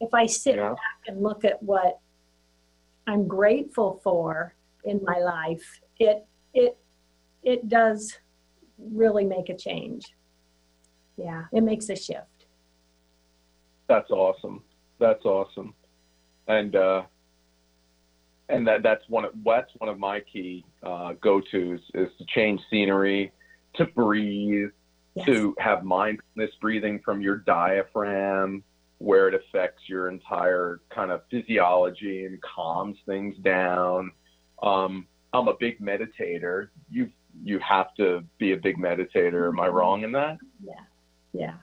If 0.00 0.14
I 0.14 0.26
sit 0.26 0.56
yeah. 0.56 0.70
back 0.70 1.08
and 1.08 1.22
look 1.22 1.44
at 1.44 1.60
what 1.62 1.98
I'm 3.06 3.26
grateful 3.26 4.00
for 4.04 4.54
in 4.84 5.00
my 5.02 5.18
life, 5.18 5.80
it 5.98 6.24
it 6.54 6.78
it 7.42 7.68
does 7.68 8.16
really 8.78 9.24
make 9.24 9.48
a 9.48 9.56
change. 9.56 10.04
Yeah, 11.18 11.44
it 11.52 11.62
makes 11.62 11.88
a 11.90 11.96
shift. 11.96 12.46
That's 13.88 14.10
awesome. 14.10 14.62
That's 14.98 15.24
awesome. 15.24 15.74
And 16.46 16.74
uh, 16.76 17.02
and 18.48 18.66
that 18.66 18.82
that's 18.82 19.04
one 19.08 19.24
of 19.24 19.32
that's 19.44 19.70
one 19.78 19.90
of 19.90 19.98
my 19.98 20.20
key 20.20 20.64
uh, 20.82 21.14
go 21.20 21.40
tos 21.40 21.80
is 21.94 22.08
to 22.18 22.24
change 22.28 22.60
scenery, 22.70 23.32
to 23.74 23.84
breathe, 23.86 24.70
yes. 25.14 25.26
to 25.26 25.54
have 25.58 25.84
mindfulness 25.84 26.50
breathing 26.60 27.00
from 27.04 27.20
your 27.20 27.36
diaphragm, 27.36 28.62
where 28.98 29.28
it 29.28 29.34
affects 29.34 29.82
your 29.88 30.08
entire 30.08 30.80
kind 30.90 31.10
of 31.10 31.22
physiology 31.30 32.24
and 32.24 32.40
calms 32.42 32.96
things 33.06 33.36
down. 33.42 34.10
Um, 34.62 35.06
I'm 35.32 35.48
a 35.48 35.54
big 35.58 35.80
meditator. 35.80 36.68
You 36.90 37.10
you 37.42 37.58
have 37.60 37.94
to 37.96 38.24
be 38.38 38.52
a 38.52 38.56
big 38.56 38.78
meditator. 38.78 39.48
Am 39.48 39.60
I 39.60 39.68
wrong 39.68 40.02
in 40.02 40.12
that? 40.12 40.38
Yeah, 40.64 40.80
yeah. 41.32 41.54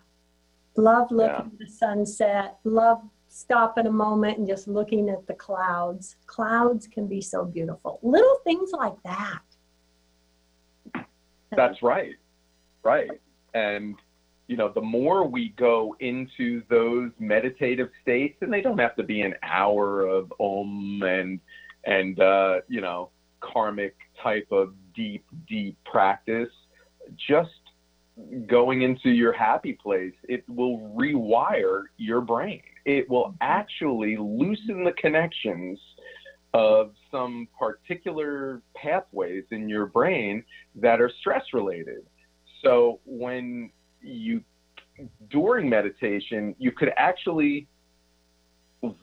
Love 0.77 1.10
looking 1.12 1.51
at 1.53 1.60
the 1.60 1.67
sunset. 1.67 2.57
Love 2.63 3.01
stopping 3.27 3.88
a 3.88 3.91
moment 3.91 4.38
and 4.38 4.48
just 4.48 4.67
looking 4.67 5.10
at 5.10 5.25
the 5.27 5.34
clouds. 5.34 6.17
Clouds 6.25 6.88
can 6.88 7.07
be 7.07 7.22
so 7.22 7.45
beautiful. 7.45 8.00
Little 8.01 8.39
things 8.43 8.72
like 8.72 8.95
that. 9.03 9.41
That's 11.55 11.81
right. 11.81 12.15
Right. 12.84 13.10
And, 13.53 13.95
you 14.48 14.57
know, 14.57 14.69
the 14.69 14.81
more 14.81 15.27
we 15.27 15.50
go 15.50 15.95
into 16.00 16.62
those 16.69 17.12
meditative 17.19 17.89
states, 18.01 18.38
and 18.41 18.51
they 18.51 18.62
don't 18.62 18.77
have 18.77 18.95
to 18.98 19.03
be 19.03 19.22
an 19.22 19.36
hour 19.43 20.01
of 20.05 20.31
om 20.39 21.01
and, 21.03 21.39
and, 21.86 22.19
uh, 22.19 22.62
you 22.67 22.81
know, 22.81 23.10
karmic 23.39 23.95
type 24.22 24.48
of 24.51 24.74
deep, 24.93 25.25
deep 25.48 25.77
practice, 25.86 26.50
just 27.15 27.50
going 28.48 28.84
into 28.84 29.10
your 29.10 29.34
happy 29.34 29.74
place, 29.74 30.13
it 30.24 30.43
will 30.48 30.79
rewire 30.95 31.84
your 31.98 32.22
brain. 32.22 32.62
It 32.86 33.10
will 33.10 33.25
mm-hmm. 33.25 33.38
actually 33.41 34.17
loosen 34.17 34.84
the 34.84 34.93
connections 34.93 35.79
of 36.53 36.91
some 37.12 37.48
particular 37.60 38.62
pathways 38.75 39.43
in 39.51 39.67
your 39.67 39.88
brain 39.88 40.43
that 40.75 41.01
are 41.01 41.12
stress 41.19 41.43
related. 41.53 42.05
So 42.63 43.01
when 43.05 43.72
you, 44.01 44.41
during 45.29 45.69
meditation, 45.69 46.55
you 46.57 46.72
could 46.72 46.93
actually 46.95 47.67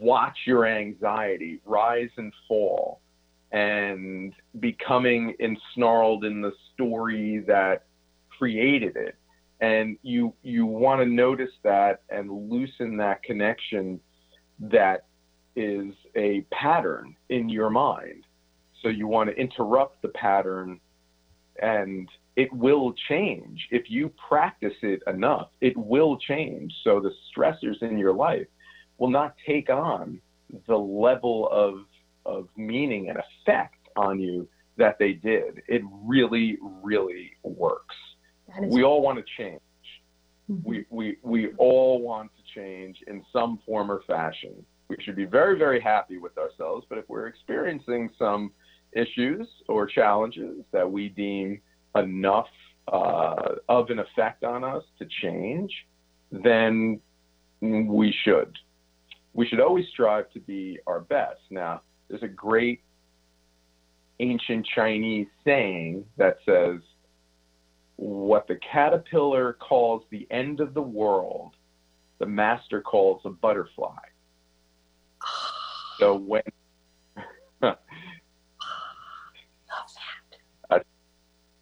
watch 0.00 0.38
your 0.46 0.64
anxiety 0.64 1.60
rise 1.66 2.10
and 2.16 2.32
fall 2.48 3.00
and 3.50 4.32
becoming 4.60 5.34
ensnarled 5.38 6.24
in 6.24 6.40
the 6.40 6.52
story 6.72 7.44
that 7.46 7.84
created 8.42 8.96
it. 8.96 9.14
And 9.60 9.96
you 10.02 10.34
you 10.42 10.66
want 10.66 11.00
to 11.00 11.06
notice 11.06 11.54
that 11.62 12.02
and 12.10 12.50
loosen 12.50 12.96
that 12.96 13.22
connection 13.22 14.00
that 14.58 15.06
is 15.54 15.94
a 16.16 16.40
pattern 16.50 17.14
in 17.28 17.48
your 17.48 17.70
mind. 17.70 18.24
So 18.82 18.88
you 18.88 19.06
want 19.06 19.30
to 19.30 19.36
interrupt 19.36 20.02
the 20.02 20.08
pattern 20.08 20.80
and 21.62 22.08
it 22.34 22.52
will 22.52 22.94
change. 23.08 23.68
If 23.70 23.88
you 23.88 24.12
practice 24.28 24.74
it 24.82 25.02
enough 25.06 25.50
it 25.60 25.76
will 25.76 26.18
change. 26.18 26.74
So 26.82 26.98
the 26.98 27.12
stressors 27.30 27.80
in 27.80 27.96
your 27.96 28.12
life 28.12 28.48
will 28.98 29.10
not 29.10 29.36
take 29.46 29.70
on 29.70 30.20
the 30.66 30.76
level 30.76 31.48
of 31.52 31.84
of 32.26 32.48
meaning 32.56 33.08
and 33.08 33.18
effect 33.18 33.76
on 33.94 34.18
you 34.18 34.48
that 34.78 34.98
they 34.98 35.12
did. 35.12 35.62
It 35.68 35.82
really 36.04 36.58
really 36.82 37.30
works 37.44 37.94
we 38.60 38.82
all 38.82 39.02
want 39.02 39.18
to 39.18 39.24
change. 39.36 39.60
Mm-hmm. 40.50 40.68
We, 40.68 40.86
we, 40.90 41.16
we 41.22 41.52
all 41.58 42.00
want 42.02 42.30
to 42.36 42.60
change 42.60 42.98
in 43.06 43.24
some 43.32 43.58
form 43.64 43.90
or 43.90 44.02
fashion. 44.06 44.64
We 44.88 44.96
should 45.00 45.16
be 45.16 45.24
very, 45.24 45.56
very 45.56 45.80
happy 45.80 46.18
with 46.18 46.36
ourselves. 46.36 46.86
But 46.88 46.98
if 46.98 47.08
we're 47.08 47.26
experiencing 47.26 48.10
some 48.18 48.52
issues 48.92 49.48
or 49.68 49.86
challenges 49.86 50.64
that 50.72 50.90
we 50.90 51.08
deem 51.08 51.60
enough 51.94 52.48
uh, 52.92 53.54
of 53.68 53.90
an 53.90 54.00
effect 54.00 54.44
on 54.44 54.64
us 54.64 54.82
to 54.98 55.06
change, 55.22 55.72
then 56.30 57.00
we 57.60 58.14
should. 58.24 58.58
We 59.34 59.46
should 59.46 59.60
always 59.60 59.86
strive 59.88 60.30
to 60.32 60.40
be 60.40 60.78
our 60.86 61.00
best. 61.00 61.40
Now, 61.50 61.82
there's 62.08 62.22
a 62.22 62.28
great 62.28 62.80
ancient 64.20 64.66
Chinese 64.74 65.28
saying 65.44 66.04
that 66.16 66.36
says, 66.44 66.80
what 67.96 68.46
the 68.48 68.56
caterpillar 68.56 69.54
calls 69.54 70.02
the 70.10 70.26
end 70.30 70.60
of 70.60 70.74
the 70.74 70.82
world, 70.82 71.54
the 72.18 72.26
master 72.26 72.80
calls 72.80 73.22
a 73.24 73.30
butterfly. 73.30 73.96
So 75.98 76.16
when 76.16 76.42
I, 77.62 77.76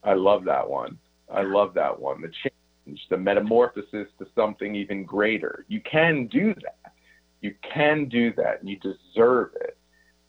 I 0.03 0.15
love 0.15 0.45
that 0.45 0.71
one. 0.71 0.99
I 1.31 1.43
love 1.43 1.75
that 1.75 1.99
one. 1.99 2.23
The 2.23 2.31
change, 2.43 3.01
the 3.11 3.19
metamorphosis 3.19 4.09
to 4.19 4.27
something 4.35 4.75
even 4.75 5.05
greater. 5.05 5.65
You 5.69 5.81
can 5.81 6.27
do 6.27 6.55
that. 6.55 6.95
You 7.43 7.55
can 7.63 8.09
do 8.09 8.33
that, 8.35 8.61
and 8.61 8.69
you 8.69 8.79
deserve 8.79 9.51
it. 9.61 9.77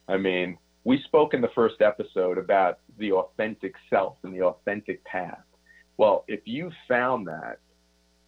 I 0.08 0.18
mean, 0.18 0.58
we 0.84 1.02
spoke 1.04 1.34
in 1.34 1.42
the 1.42 1.50
first 1.56 1.82
episode 1.82 2.38
about 2.38 2.80
the 2.98 3.14
authentic 3.14 3.76
self 3.90 4.18
and 4.24 4.34
the 4.34 4.44
authentic 4.44 5.04
path. 5.04 5.44
Well, 6.02 6.26
if 6.28 6.40
you 6.46 6.72
found 6.88 7.28
that 7.28 7.60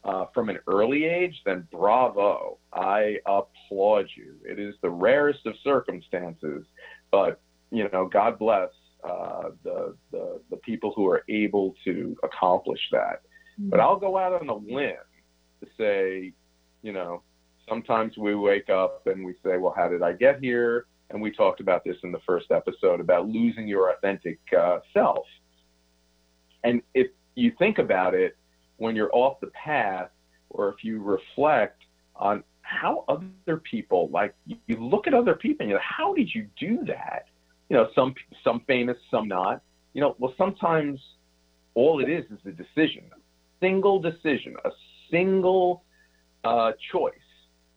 uh, 0.04 0.26
from 0.32 0.50
an 0.50 0.60
early 0.68 1.06
age, 1.06 1.42
then 1.44 1.68
bravo. 1.72 2.60
I 2.72 3.18
applaud 3.26 4.06
you. 4.16 4.36
It 4.48 4.60
is 4.60 4.76
the 4.84 4.92
rarest 4.92 5.40
of 5.48 5.56
circumstances, 5.64 6.68
but 7.10 7.42
you 7.72 7.90
know, 7.92 8.08
God 8.08 8.38
bless 8.38 8.70
uh, 9.04 9.50
the, 9.64 9.96
the 10.12 10.40
the 10.52 10.58
people 10.58 10.94
who 10.96 11.08
are 11.08 11.24
able 11.30 11.74
to 11.84 12.16
accomplish 12.22 12.80
that. 12.92 13.24
Mm-hmm. 13.60 13.70
But 13.70 13.80
I'll 13.80 13.98
go 13.98 14.20
out 14.20 14.40
on 14.40 14.50
a 14.50 14.56
limb 14.56 14.94
to 15.62 15.68
say, 15.76 16.32
you 16.84 16.94
know, 16.94 17.24
sometimes 17.68 18.20
we 18.20 18.36
wake 18.36 18.70
up 18.70 19.08
and 19.08 19.26
we 19.26 19.34
say, 19.44 19.58
well, 19.58 19.74
how 19.76 19.90
did 19.90 20.04
I 20.04 20.14
get 20.14 20.40
here? 20.42 20.86
And 21.10 21.20
we 21.20 21.32
talked 21.32 21.60
about 21.60 21.84
this 21.84 21.98
in 22.04 22.12
the 22.12 22.22
first 22.24 22.52
episode 22.52 23.00
about 23.00 23.28
losing 23.28 23.68
your 23.68 23.92
authentic 23.92 24.38
uh, 24.56 24.78
self. 24.94 25.26
And 26.64 26.84
if 26.94 27.08
you 27.36 27.52
think 27.58 27.78
about 27.80 28.14
it 28.14 28.38
when 28.78 28.96
you're 28.96 29.14
off 29.14 29.40
the 29.40 29.48
path 29.48 30.10
or 30.50 30.70
if 30.70 30.84
you 30.84 31.02
reflect 31.02 31.82
on 32.16 32.44
how 32.62 33.04
other 33.08 33.58
people 33.58 34.10
like 34.12 34.34
you, 34.46 34.58
look 34.78 35.08
at 35.08 35.14
other 35.14 35.36
people 35.36 35.64
and 35.64 35.70
you're 35.70 35.80
like, 35.80 35.86
how 35.86 36.14
did 36.14 36.34
you 36.34 36.48
do 36.60 36.84
that? 36.86 37.28
You 37.70 37.78
know, 37.78 37.90
some 37.96 38.14
some 38.44 38.62
famous, 38.68 38.98
some 39.12 39.28
not. 39.28 39.62
You 39.94 40.02
know, 40.02 40.16
well 40.20 40.34
sometimes 40.38 41.00
all 41.76 42.00
it 42.00 42.10
is 42.10 42.26
is 42.26 42.40
a 42.46 42.52
decision, 42.52 43.04
a 43.12 43.20
single 43.60 44.00
decision, 44.00 44.56
a 44.64 44.72
single 45.12 45.84
uh, 46.44 46.72
choice. 46.92 47.14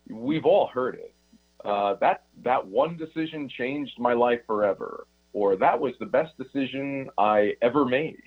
We've 0.08 0.44
all 0.44 0.68
heard 0.68 0.96
it. 0.96 1.12
Uh, 1.64 1.94
that 2.00 2.24
that 2.44 2.64
one 2.64 2.96
decision 2.96 3.48
changed 3.48 3.98
my 3.98 4.12
life 4.12 4.40
forever, 4.46 5.06
or 5.32 5.56
that 5.56 5.78
was 5.78 5.94
the 5.98 6.06
best 6.06 6.36
decision 6.38 7.10
I 7.18 7.54
ever 7.60 7.84
made. 7.84 8.22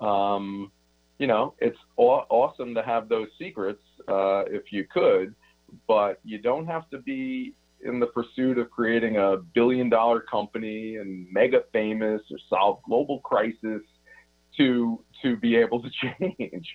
Um, 0.00 0.70
you 1.18 1.26
know, 1.26 1.54
it's 1.58 1.78
aw- 1.96 2.26
awesome 2.28 2.74
to 2.74 2.82
have 2.82 3.08
those 3.08 3.28
secrets 3.38 3.82
uh, 4.08 4.44
if 4.46 4.72
you 4.72 4.84
could, 4.92 5.34
but 5.86 6.20
you 6.24 6.38
don't 6.38 6.66
have 6.66 6.88
to 6.90 6.98
be 6.98 7.54
in 7.84 8.00
the 8.00 8.06
pursuit 8.06 8.58
of 8.58 8.70
creating 8.70 9.16
a 9.16 9.36
billion 9.54 9.88
dollar 9.88 10.20
company 10.20 10.96
and 10.96 11.26
mega 11.30 11.62
famous 11.72 12.22
or 12.30 12.38
solve 12.48 12.82
global 12.84 13.20
crisis 13.20 13.82
to 14.56 15.00
to 15.22 15.36
be 15.36 15.56
able 15.56 15.82
to 15.82 15.90
change. 16.18 16.66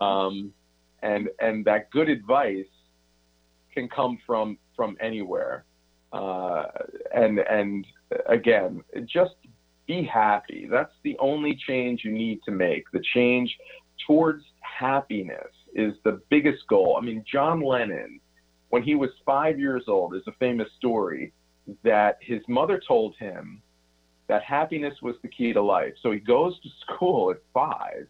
Um, 0.00 0.52
and 1.02 1.28
and 1.40 1.64
that 1.64 1.90
good 1.90 2.08
advice 2.08 2.66
can 3.74 3.88
come 3.88 4.18
from 4.26 4.58
from 4.76 4.96
anywhere. 5.00 5.64
Uh, 6.12 6.64
and 7.14 7.38
and 7.38 7.86
again, 8.26 8.82
just 9.06 9.34
be 9.90 10.04
happy. 10.04 10.68
That's 10.70 10.94
the 11.02 11.16
only 11.18 11.58
change 11.66 12.04
you 12.04 12.12
need 12.12 12.40
to 12.44 12.52
make. 12.52 12.84
The 12.92 13.02
change 13.12 13.56
towards 14.06 14.44
happiness 14.60 15.52
is 15.74 15.94
the 16.04 16.20
biggest 16.30 16.64
goal. 16.68 16.96
I 16.96 17.04
mean, 17.04 17.24
John 17.30 17.60
Lennon, 17.60 18.20
when 18.68 18.84
he 18.84 18.94
was 18.94 19.10
five 19.26 19.58
years 19.58 19.84
old, 19.88 20.14
is 20.14 20.22
a 20.28 20.32
famous 20.38 20.68
story 20.78 21.32
that 21.82 22.18
his 22.20 22.40
mother 22.46 22.80
told 22.86 23.16
him 23.16 23.60
that 24.28 24.44
happiness 24.44 24.94
was 25.02 25.16
the 25.22 25.28
key 25.28 25.52
to 25.52 25.60
life. 25.60 25.94
So 26.02 26.12
he 26.12 26.20
goes 26.20 26.54
to 26.60 26.68
school 26.82 27.32
at 27.32 27.38
five 27.52 28.06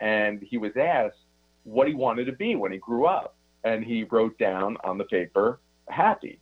and 0.00 0.42
he 0.42 0.56
was 0.56 0.72
asked 0.80 1.18
what 1.64 1.86
he 1.86 1.92
wanted 1.92 2.24
to 2.26 2.32
be 2.32 2.56
when 2.56 2.72
he 2.72 2.78
grew 2.78 3.04
up. 3.04 3.36
And 3.62 3.84
he 3.84 4.04
wrote 4.04 4.38
down 4.38 4.78
on 4.84 4.96
the 4.96 5.04
paper, 5.04 5.60
happy. 5.90 6.40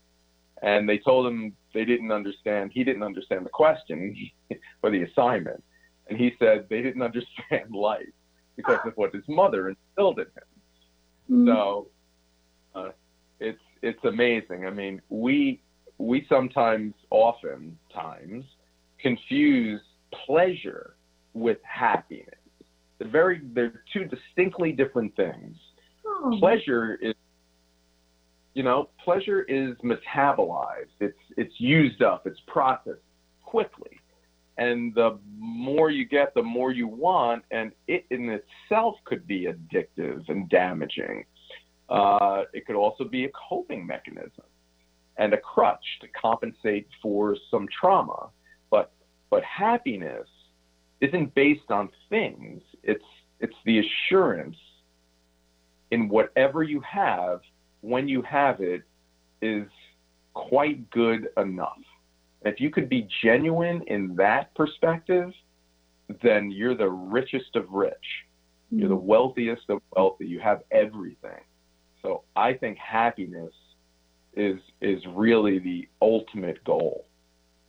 And 0.63 0.89
they 0.89 0.99
told 0.99 1.27
him 1.27 1.55
they 1.75 1.85
didn't 1.85 2.11
understand, 2.11 2.73
he 2.73 2.85
didn't 2.85 3.03
understand 3.03 3.47
the 3.47 3.51
question 3.51 4.15
or 4.83 4.91
the 4.91 5.03
assignment. 5.03 5.63
And 6.09 6.19
he 6.19 6.33
said 6.39 6.67
they 6.69 6.83
didn't 6.83 7.03
understand 7.11 7.73
life 7.73 8.07
because 8.57 8.81
of 8.85 8.93
what 8.97 9.15
his 9.15 9.25
mother 9.29 9.69
instilled 9.69 10.19
in 10.19 10.27
him. 10.27 11.47
Mm. 11.47 11.55
So 11.55 11.89
uh, 12.75 12.91
it's 13.41 13.61
it's 13.83 14.05
amazing. 14.05 14.67
I 14.67 14.71
mean, 14.71 15.01
we 15.09 15.61
we 15.99 16.27
sometimes, 16.29 16.95
often 17.11 17.77
times, 17.93 18.45
confuse 18.99 19.81
pleasure 20.27 20.95
with 21.35 21.59
happiness. 21.63 22.35
They're 22.99 23.09
very 23.09 23.41
they're 23.53 23.83
two 23.93 24.05
distinctly 24.05 24.73
different 24.73 25.15
things. 25.17 25.57
Oh. 26.07 26.37
Pleasure 26.41 26.99
is 27.01 27.15
you 28.59 28.65
know, 28.65 28.89
pleasure 29.05 29.43
is 29.43 29.77
metabolized. 29.85 30.97
It's 30.99 31.17
it's 31.37 31.55
used 31.59 32.03
up, 32.03 32.27
it's 32.27 32.41
processed 32.49 32.99
quickly. 33.45 34.01
And 34.57 34.93
the 34.97 35.21
more 35.39 35.91
you 35.91 36.05
get, 36.05 36.35
the 36.35 36.43
more 36.43 36.73
you 36.73 36.89
want, 36.89 37.45
and 37.53 37.71
it 37.87 38.05
in 38.11 38.29
itself 38.29 38.97
could 39.05 39.29
be 39.29 39.47
addictive 39.47 40.29
and 40.29 40.51
damaging. 40.51 41.25
Uh, 41.89 42.43
it 42.53 42.67
could 42.67 42.75
also 42.75 43.05
be 43.05 43.27
a 43.27 43.29
coping 43.49 43.87
mechanism 43.87 44.49
and 45.19 45.33
a 45.33 45.39
crutch 45.39 45.87
to 46.01 46.09
compensate 46.09 46.89
for 47.01 47.37
some 47.53 47.69
trauma. 47.81 48.29
But 48.73 48.91
but 49.31 49.45
happiness 49.45 50.29
isn't 51.01 51.33
based 51.37 51.71
on 51.71 51.91
things. 52.11 52.61
It's 52.83 53.05
it's 53.39 53.57
the 53.65 53.85
assurance 53.85 54.57
in 55.93 56.09
whatever 56.09 56.65
you 56.65 56.81
have 56.81 57.41
when 57.81 58.09
you 58.09 58.23
have 58.23 58.61
it 58.61 58.83
is 59.41 59.67
quite 60.35 60.91
good 60.91 61.29
enough. 61.37 61.79
If 62.43 62.61
you 62.61 62.71
could 62.71 62.89
be 62.89 63.09
genuine 63.23 63.83
in 63.87 64.15
that 64.17 64.55
perspective, 64.55 65.33
then 66.23 66.51
you're 66.51 66.77
the 66.77 66.89
richest 66.89 67.57
of 67.57 67.71
rich. 67.71 67.95
Mm-hmm. 68.67 68.81
You're 68.81 68.89
the 68.89 68.97
wealthiest 68.97 69.69
of 69.69 69.81
wealthy. 69.95 70.27
You 70.27 70.41
have 70.41 70.63
everything. 70.71 71.41
So 72.03 72.23
I 72.37 72.55
think 72.55 72.79
happiness 72.79 73.53
is 74.35 74.61
is 74.81 75.03
really 75.09 75.59
the 75.59 75.89
ultimate 76.01 76.63
goal 76.65 77.07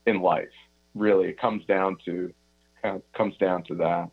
in 0.06 0.22
life. 0.22 0.48
Really, 0.94 1.30
it 1.30 1.40
comes 1.40 1.66
down 1.66 1.98
to 2.06 2.34
comes 3.14 3.36
down 3.38 3.64
to 3.64 3.76
that. 3.76 4.10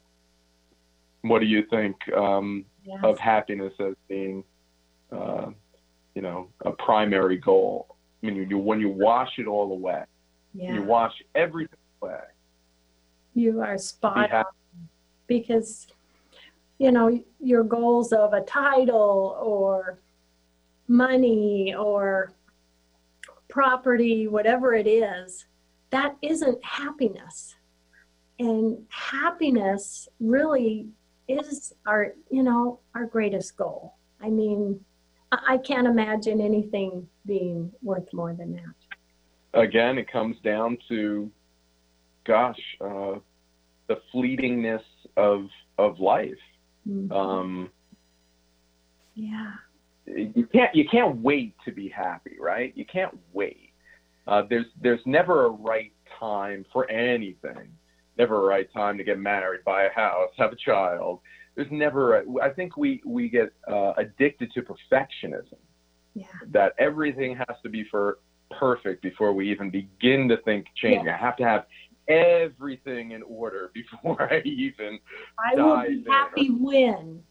What 1.23 1.41
do 1.41 1.47
you 1.47 1.65
think 1.71 1.97
um, 2.17 2.65
yes. 2.85 2.99
of 3.03 3.19
happiness 3.19 3.73
as 3.81 3.95
being, 4.09 4.45
uh, 5.11 5.51
you 6.17 6.23
know, 6.23 6.49
a 6.65 6.73
primary 6.73 7.37
goal? 7.37 7.95
I 8.23 8.27
mean, 8.27 8.49
you, 8.49 8.59
when 8.59 8.81
you 8.81 8.89
wash 8.89 9.39
it 9.39 9.47
all 9.47 9.71
away, 9.71 10.03
yeah. 10.55 10.75
you 10.75 10.83
wash 10.83 11.13
everything 11.35 11.79
away. 12.03 12.19
You 13.35 13.61
are 13.61 13.77
spot 13.77 14.33
on 14.33 14.45
because, 15.27 15.87
you 16.79 16.91
know, 16.91 17.23
your 17.39 17.63
goals 17.63 18.13
of 18.13 18.33
a 18.33 18.41
title 18.41 19.39
or 19.41 20.01
money 20.89 21.75
or 21.75 22.33
property, 23.49 24.27
whatever 24.27 24.73
it 24.73 24.87
is, 24.87 25.45
that 25.91 26.17
isn't 26.23 26.65
happiness 26.65 27.55
and 28.39 28.79
happiness 28.89 30.09
really 30.21 30.89
is 31.29 31.73
our 31.87 32.13
you 32.31 32.43
know 32.43 32.79
our 32.95 33.07
greatest 33.07 33.57
goal 33.57 33.95
i 34.21 34.29
mean 34.29 34.79
i 35.33 35.59
can't 35.59 35.87
imagine 35.87 36.41
anything 36.41 37.09
being 37.27 37.73
worth 37.83 38.13
more 38.13 38.33
than 38.33 38.53
that. 38.53 39.61
Again 39.61 39.99
it 39.99 40.11
comes 40.11 40.37
down 40.45 40.79
to 40.89 41.31
gosh 42.25 42.61
uh, 42.81 43.15
the 43.89 44.01
fleetingness 44.15 44.83
of 45.17 45.47
of 45.79 45.99
life. 46.01 46.33
Mm-hmm. 46.89 47.13
um, 47.13 47.71
yeah. 49.15 49.53
you 50.07 50.47
can't 50.53 50.75
you 50.75 50.89
can't 50.89 51.17
wait 51.17 51.55
to 51.65 51.73
be 51.73 51.89
happy 51.89 52.37
right? 52.41 52.73
You 52.77 52.85
can't 52.85 53.17
wait. 53.33 53.71
Uh, 54.27 54.43
there's 54.49 54.67
there's 54.81 55.01
never 55.07 55.47
a 55.47 55.51
right 55.51 55.93
time 56.19 56.65
for 56.73 56.91
anything. 56.91 57.69
Never 58.19 58.37
a 58.37 58.47
right 58.47 58.73
time 58.73 58.97
to 58.99 59.05
get 59.05 59.19
married, 59.19 59.65
buy 59.65 59.85
a 59.85 59.91
house, 59.91 60.31
have 60.39 60.53
a 60.53 60.57
child. 60.57 61.21
There's 61.57 61.71
never. 61.71 62.19
A, 62.19 62.25
I 62.43 62.51
think 62.51 62.77
we 62.77 63.01
we 63.05 63.29
get 63.29 63.53
uh, 63.67 63.95
addicted 63.97 64.53
to 64.53 64.63
perfectionism. 64.63 65.57
Yeah. 66.15 66.25
That 66.49 66.75
everything 66.79 67.37
has 67.37 67.57
to 67.63 67.69
be 67.69 67.85
for 67.91 68.19
perfect 68.51 69.03
before 69.03 69.33
we 69.33 69.51
even 69.51 69.71
begin 69.71 70.29
to 70.29 70.37
think 70.39 70.67
changing. 70.77 71.07
Yeah. 71.07 71.15
I 71.15 71.19
have 71.19 71.37
to 71.39 71.45
have 71.45 71.67
everything 72.09 73.13
in 73.13 73.23
order 73.23 73.71
before 73.75 74.33
I 74.33 74.43
even. 74.45 74.99
I 75.39 75.55
will 75.55 75.83
be 75.83 76.05
happy 76.07 76.51
when. 76.51 77.23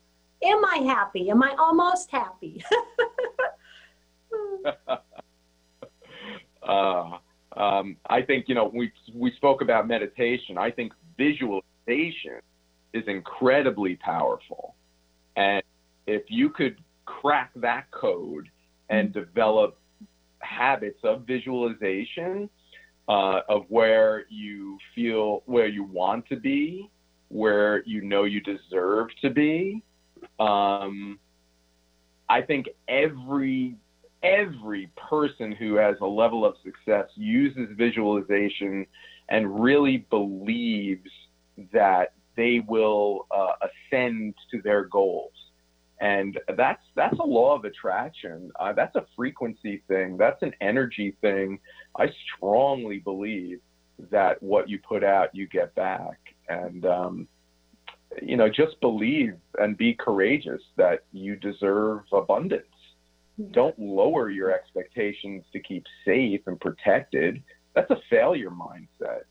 Am 0.44 0.66
I 0.66 0.78
happy? 0.86 1.30
Am 1.30 1.42
I 1.42 1.56
almost 1.58 2.12
happy? 2.12 2.64
uh, 6.68 7.18
um, 7.56 7.98
I 8.08 8.22
think 8.22 8.46
you 8.48 8.56
know 8.56 8.72
we 8.74 8.92
we 9.14 9.32
spoke 9.36 9.62
about 9.62 9.88
meditation. 9.88 10.58
I 10.58 10.72
think 10.72 10.94
visualization 11.18 12.42
is 12.96 13.04
incredibly 13.08 13.96
powerful, 13.96 14.76
and 15.36 15.64
if 16.08 16.24
you 16.30 16.50
could 16.50 16.78
crack 17.06 17.52
that 17.56 17.90
code 17.92 18.50
and 18.90 19.14
develop 19.14 19.78
habits 20.40 21.00
of 21.04 21.22
visualization 21.26 22.50
uh, 23.08 23.42
of 23.50 23.66
where 23.70 24.26
you 24.30 24.78
feel 24.94 25.44
where 25.46 25.68
you 25.68 25.84
want 25.84 26.28
to 26.30 26.36
be, 26.36 26.90
where 27.30 27.84
you 27.86 28.02
know 28.02 28.24
you 28.24 28.42
deserve 28.42 29.10
to 29.22 29.30
be. 29.30 29.84
Um, 30.40 31.20
I 32.30 32.42
think 32.42 32.68
every 32.88 33.76
every 34.24 34.90
person 34.96 35.52
who 35.52 35.76
has 35.76 35.96
a 36.02 36.06
level 36.06 36.46
of 36.46 36.56
success 36.64 37.10
uses 37.16 37.70
visualization 37.78 38.88
and 39.30 39.60
really 39.62 39.98
believes 40.10 41.10
that 41.72 42.14
they 42.36 42.62
will 42.68 43.28
uh, 43.32 43.54
ascend 43.62 44.36
to 44.52 44.62
their 44.62 44.86
goals. 44.86 45.32
And 46.02 46.40
that's 46.58 46.84
that's 46.96 47.18
a 47.20 47.24
law 47.26 47.56
of 47.56 47.64
attraction. 47.66 48.52
Uh, 48.60 48.74
that's 48.74 48.96
a 48.96 49.06
frequency 49.16 49.82
thing. 49.88 50.18
That's 50.18 50.42
an 50.44 50.54
energy 50.62 51.16
thing. 51.22 51.60
I 51.98 52.08
strongly 52.36 53.00
believe 53.00 53.62
that 54.12 54.42
what 54.44 54.70
you 54.70 54.80
put 54.80 55.04
out, 55.04 55.34
you 55.34 55.48
get 55.48 55.74
back. 55.76 56.20
And 56.50 56.86
um, 56.86 57.28
you 58.22 58.38
know, 58.38 58.50
just 58.50 58.80
believe 58.82 59.36
and 59.58 59.78
be 59.78 59.94
courageous 59.94 60.62
that 60.78 61.06
you 61.14 61.36
deserve 61.38 62.04
abundance 62.14 62.66
Don't 63.52 63.78
lower 63.80 64.30
your 64.30 64.52
expectations 64.54 65.44
to 65.52 65.60
keep 65.60 65.86
safe 66.06 66.42
and 66.48 66.60
protected. 66.60 67.44
That's 67.74 67.92
a 67.92 67.98
failure 68.10 68.52
mindset. 68.52 69.24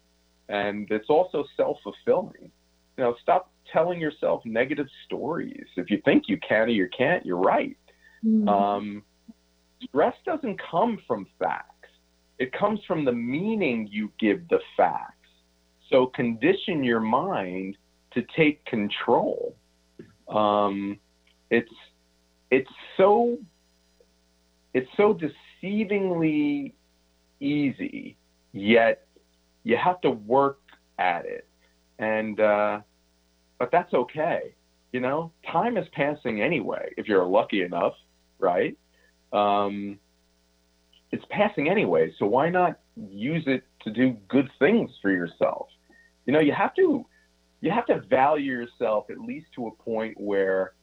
And 0.49 0.91
it's 0.91 1.09
also 1.09 1.45
self 1.57 1.79
fulfilling. 1.83 2.51
You 2.97 3.05
know, 3.05 3.15
stop 3.23 3.51
telling 3.73 4.01
yourself 4.01 4.43
negative 4.45 4.87
stories. 5.07 5.67
If 5.77 5.91
you 5.91 6.01
think 6.05 6.25
you 6.29 6.39
can 6.47 6.69
or 6.69 6.69
you 6.69 6.89
can't, 6.97 7.25
you're 7.27 7.37
right. 7.37 7.77
Mm-hmm. 8.25 8.49
Um, 8.49 9.03
stress 9.83 10.15
doesn't 10.25 10.61
come 10.71 10.99
from 11.07 11.27
facts, 11.39 11.89
it 12.39 12.53
comes 12.53 12.81
from 12.87 13.05
the 13.05 13.13
meaning 13.13 13.89
you 13.91 14.11
give 14.19 14.49
the 14.49 14.61
facts. 14.77 15.11
So 15.91 16.07
condition 16.07 16.83
your 16.83 17.01
mind 17.01 17.77
to 18.13 18.23
take 18.37 18.65
control. 18.65 19.57
Um, 20.29 20.99
it's 21.51 21.73
it's 22.51 22.71
so 22.97 23.39
it's 24.73 24.89
so 24.97 25.19
deceivingly 25.63 26.73
easy, 27.41 28.17
yet 28.53 29.07
you 29.63 29.77
have 29.77 30.01
to 30.03 30.11
work 30.11 30.59
at 30.99 31.25
it, 31.27 31.47
and 31.99 32.39
uh, 32.41 32.81
but 33.59 33.71
that's 33.71 33.93
okay. 33.95 34.55
You 34.93 35.01
know, 35.01 35.33
time 35.51 35.77
is 35.77 35.87
passing 35.93 36.41
anyway. 36.41 36.93
If 36.97 37.09
you're 37.09 37.25
lucky 37.25 37.63
enough, 37.63 37.95
right? 38.39 38.77
Um, 39.33 39.99
it's 41.11 41.25
passing 41.31 41.69
anyway, 41.69 42.13
so 42.19 42.27
why 42.27 42.51
not 42.51 42.79
use 42.97 43.45
it 43.47 43.65
to 43.83 43.91
do 43.91 44.17
good 44.29 44.51
things 44.59 44.91
for 45.03 45.11
yourself? 45.11 45.69
You 46.27 46.33
know, 46.33 46.41
you 46.41 46.53
have 46.53 46.75
to 46.77 47.07
you 47.61 47.71
have 47.71 47.87
to 47.87 48.01
value 48.01 48.53
yourself 48.53 49.07
at 49.11 49.19
least 49.19 49.47
to 49.55 49.69
a 49.69 49.71
point 49.71 50.21
where 50.21 50.75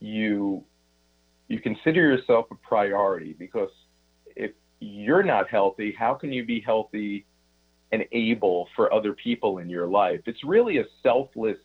you 0.00 0.64
you 1.48 1.60
consider 1.60 2.00
yourself 2.00 2.46
a 2.50 2.54
priority 2.56 3.34
because 3.38 3.70
if 4.34 4.52
you're 4.80 5.22
not 5.22 5.48
healthy, 5.48 5.94
how 5.96 6.14
can 6.14 6.32
you 6.32 6.44
be 6.44 6.60
healthy 6.60 7.24
and 7.92 8.04
able 8.12 8.68
for 8.74 8.92
other 8.92 9.12
people 9.12 9.58
in 9.58 9.68
your 9.68 9.86
life? 9.86 10.20
It's 10.26 10.42
really 10.44 10.78
a 10.78 10.84
selfless 11.02 11.58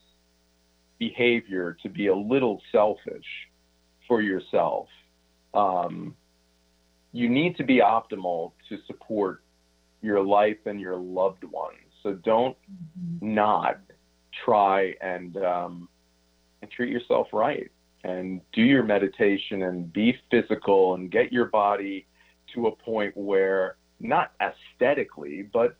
behavior 0.99 1.77
to 1.81 1.89
be 1.89 2.07
a 2.07 2.15
little 2.15 2.61
selfish 2.71 3.25
for 4.07 4.21
yourself. 4.21 4.87
Um, 5.53 6.15
you 7.11 7.29
need 7.29 7.57
to 7.57 7.63
be 7.63 7.77
optimal 7.77 8.51
to 8.69 8.77
support 8.85 9.41
your 10.01 10.23
life 10.23 10.57
and 10.65 10.79
your 10.79 10.97
loved 10.97 11.43
ones. 11.43 11.77
So 12.03 12.13
don't 12.13 12.55
mm-hmm. 12.57 13.33
not 13.33 13.79
try 14.45 14.93
and 15.01 15.35
um, 15.37 15.89
and 16.61 16.69
treat 16.71 16.91
yourself 16.91 17.27
right 17.33 17.69
and 18.03 18.41
do 18.53 18.61
your 18.61 18.83
meditation 18.83 19.63
and 19.63 19.91
be 19.91 20.15
physical 20.31 20.95
and 20.95 21.11
get 21.11 21.33
your 21.33 21.45
body 21.45 22.05
to 22.53 22.67
a 22.67 22.71
point 22.71 23.15
where 23.17 23.75
not 23.99 24.31
aesthetically 24.41 25.43
but 25.51 25.75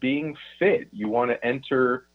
being 0.00 0.36
fit. 0.58 0.88
You 0.92 1.08
want 1.08 1.30
to 1.30 1.44
enter 1.44 2.06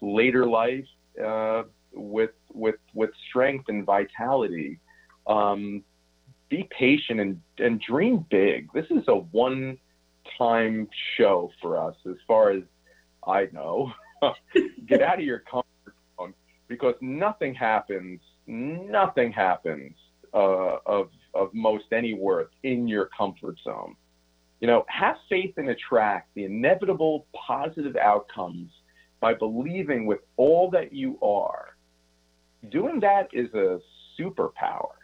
later 0.00 0.46
life 0.46 0.86
uh, 1.24 1.62
with 1.92 2.30
with 2.52 2.76
with 2.94 3.10
strength 3.28 3.66
and 3.68 3.84
vitality. 3.84 4.78
Um, 5.26 5.82
be 6.48 6.68
patient 6.76 7.20
and 7.20 7.40
and 7.58 7.80
dream 7.80 8.24
big. 8.30 8.72
This 8.72 8.86
is 8.90 9.04
a 9.08 9.16
one 9.16 9.78
time 10.36 10.88
show 11.16 11.50
for 11.60 11.78
us 11.78 11.96
as 12.08 12.16
far 12.26 12.50
as 12.50 12.62
i 13.26 13.48
know. 13.52 13.92
Get 14.86 15.02
out 15.02 15.18
of 15.18 15.24
your 15.24 15.40
comfort 15.40 15.94
zone 16.18 16.34
because 16.66 16.94
nothing 17.00 17.54
happens, 17.54 18.20
nothing 18.46 19.32
happens 19.32 19.94
uh, 20.34 20.76
of 20.86 21.10
of 21.34 21.52
most 21.52 21.84
any 21.92 22.14
worth 22.14 22.48
in 22.62 22.88
your 22.88 23.10
comfort 23.16 23.58
zone. 23.62 23.94
You 24.60 24.66
know, 24.66 24.84
have 24.88 25.16
faith 25.28 25.54
and 25.56 25.68
attract 25.68 26.34
the 26.34 26.44
inevitable 26.44 27.26
positive 27.46 27.96
outcomes 27.96 28.70
by 29.20 29.34
believing 29.34 30.06
with 30.06 30.20
all 30.36 30.70
that 30.70 30.92
you 30.92 31.18
are. 31.22 31.76
Doing 32.70 32.98
that 33.00 33.28
is 33.32 33.52
a 33.54 33.80
superpower, 34.18 34.94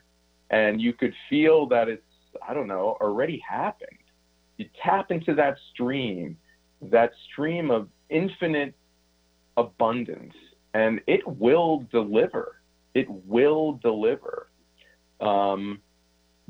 and 0.51 0.81
you 0.81 0.93
could 0.93 1.15
feel 1.31 1.67
that 1.69 1.89
it's 1.89 2.03
I 2.47 2.53
don't 2.53 2.67
know 2.67 2.97
already 3.01 3.41
happened. 3.49 3.91
You 4.57 4.69
tap 4.83 5.11
into 5.11 5.35
that 5.35 5.57
stream, 5.73 6.37
that 6.83 7.13
stream 7.31 7.71
of 7.71 7.89
infinite 8.11 8.75
abundance 9.57 10.35
and 10.75 11.01
it 11.07 11.27
will 11.27 11.87
deliver. 11.91 12.61
It 12.95 13.07
will 13.09 13.75
deliver. 13.83 14.49
Um, 15.21 15.81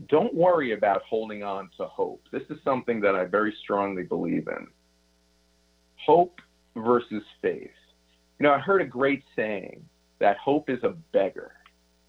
don't 0.09 0.35
worry 0.35 0.73
about 0.73 1.03
holding 1.03 1.43
on 1.43 1.71
to 1.79 1.87
hope. 1.87 2.23
This 2.33 2.43
is 2.51 2.59
something 2.65 3.01
that 3.01 3.15
I 3.15 3.25
very 3.25 3.55
strongly 3.63 4.03
believe 4.03 4.49
in. 4.49 4.67
Hope 5.97 6.41
versus 6.77 7.23
faith. 7.41 7.71
You 8.39 8.45
know, 8.45 8.53
I 8.53 8.59
heard 8.59 8.83
a 8.83 8.87
great 8.87 9.23
saying 9.37 9.85
that 10.19 10.37
hope 10.39 10.69
is 10.69 10.83
a 10.83 10.95
beggar. 11.13 11.53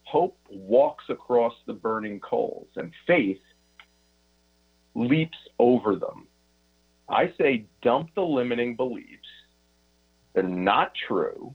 Hope 0.04 0.38
walks 0.50 1.06
across 1.10 1.54
the 1.68 1.74
burning 1.74 2.20
coals, 2.20 2.68
and 2.76 2.92
faith 3.06 3.40
leaps 4.96 5.38
over 5.60 5.96
them. 5.96 6.28
I 7.08 7.32
say 7.38 7.66
dump 7.82 8.10
the 8.16 8.22
limiting 8.22 8.76
beliefs 8.76 9.28
they're 10.36 10.44
not 10.44 10.92
true. 11.08 11.54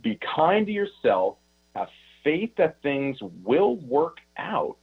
Be 0.00 0.18
kind 0.34 0.64
to 0.66 0.72
yourself. 0.72 1.36
Have 1.74 1.88
faith 2.22 2.52
that 2.56 2.80
things 2.82 3.18
will 3.44 3.76
work 3.76 4.18
out. 4.38 4.76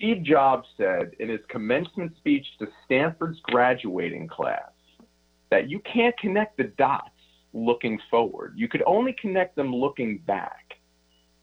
Steve 0.00 0.22
Jobs 0.22 0.66
said 0.78 1.10
in 1.18 1.28
his 1.28 1.40
commencement 1.50 2.16
speech 2.16 2.46
to 2.58 2.66
Stanford's 2.86 3.38
graduating 3.42 4.28
class 4.28 4.70
that 5.50 5.68
you 5.68 5.78
can't 5.80 6.16
connect 6.18 6.56
the 6.56 6.72
dots 6.78 7.10
looking 7.52 8.00
forward. 8.10 8.54
You 8.56 8.66
could 8.66 8.82
only 8.86 9.14
connect 9.20 9.56
them 9.56 9.74
looking 9.74 10.16
back. 10.26 10.78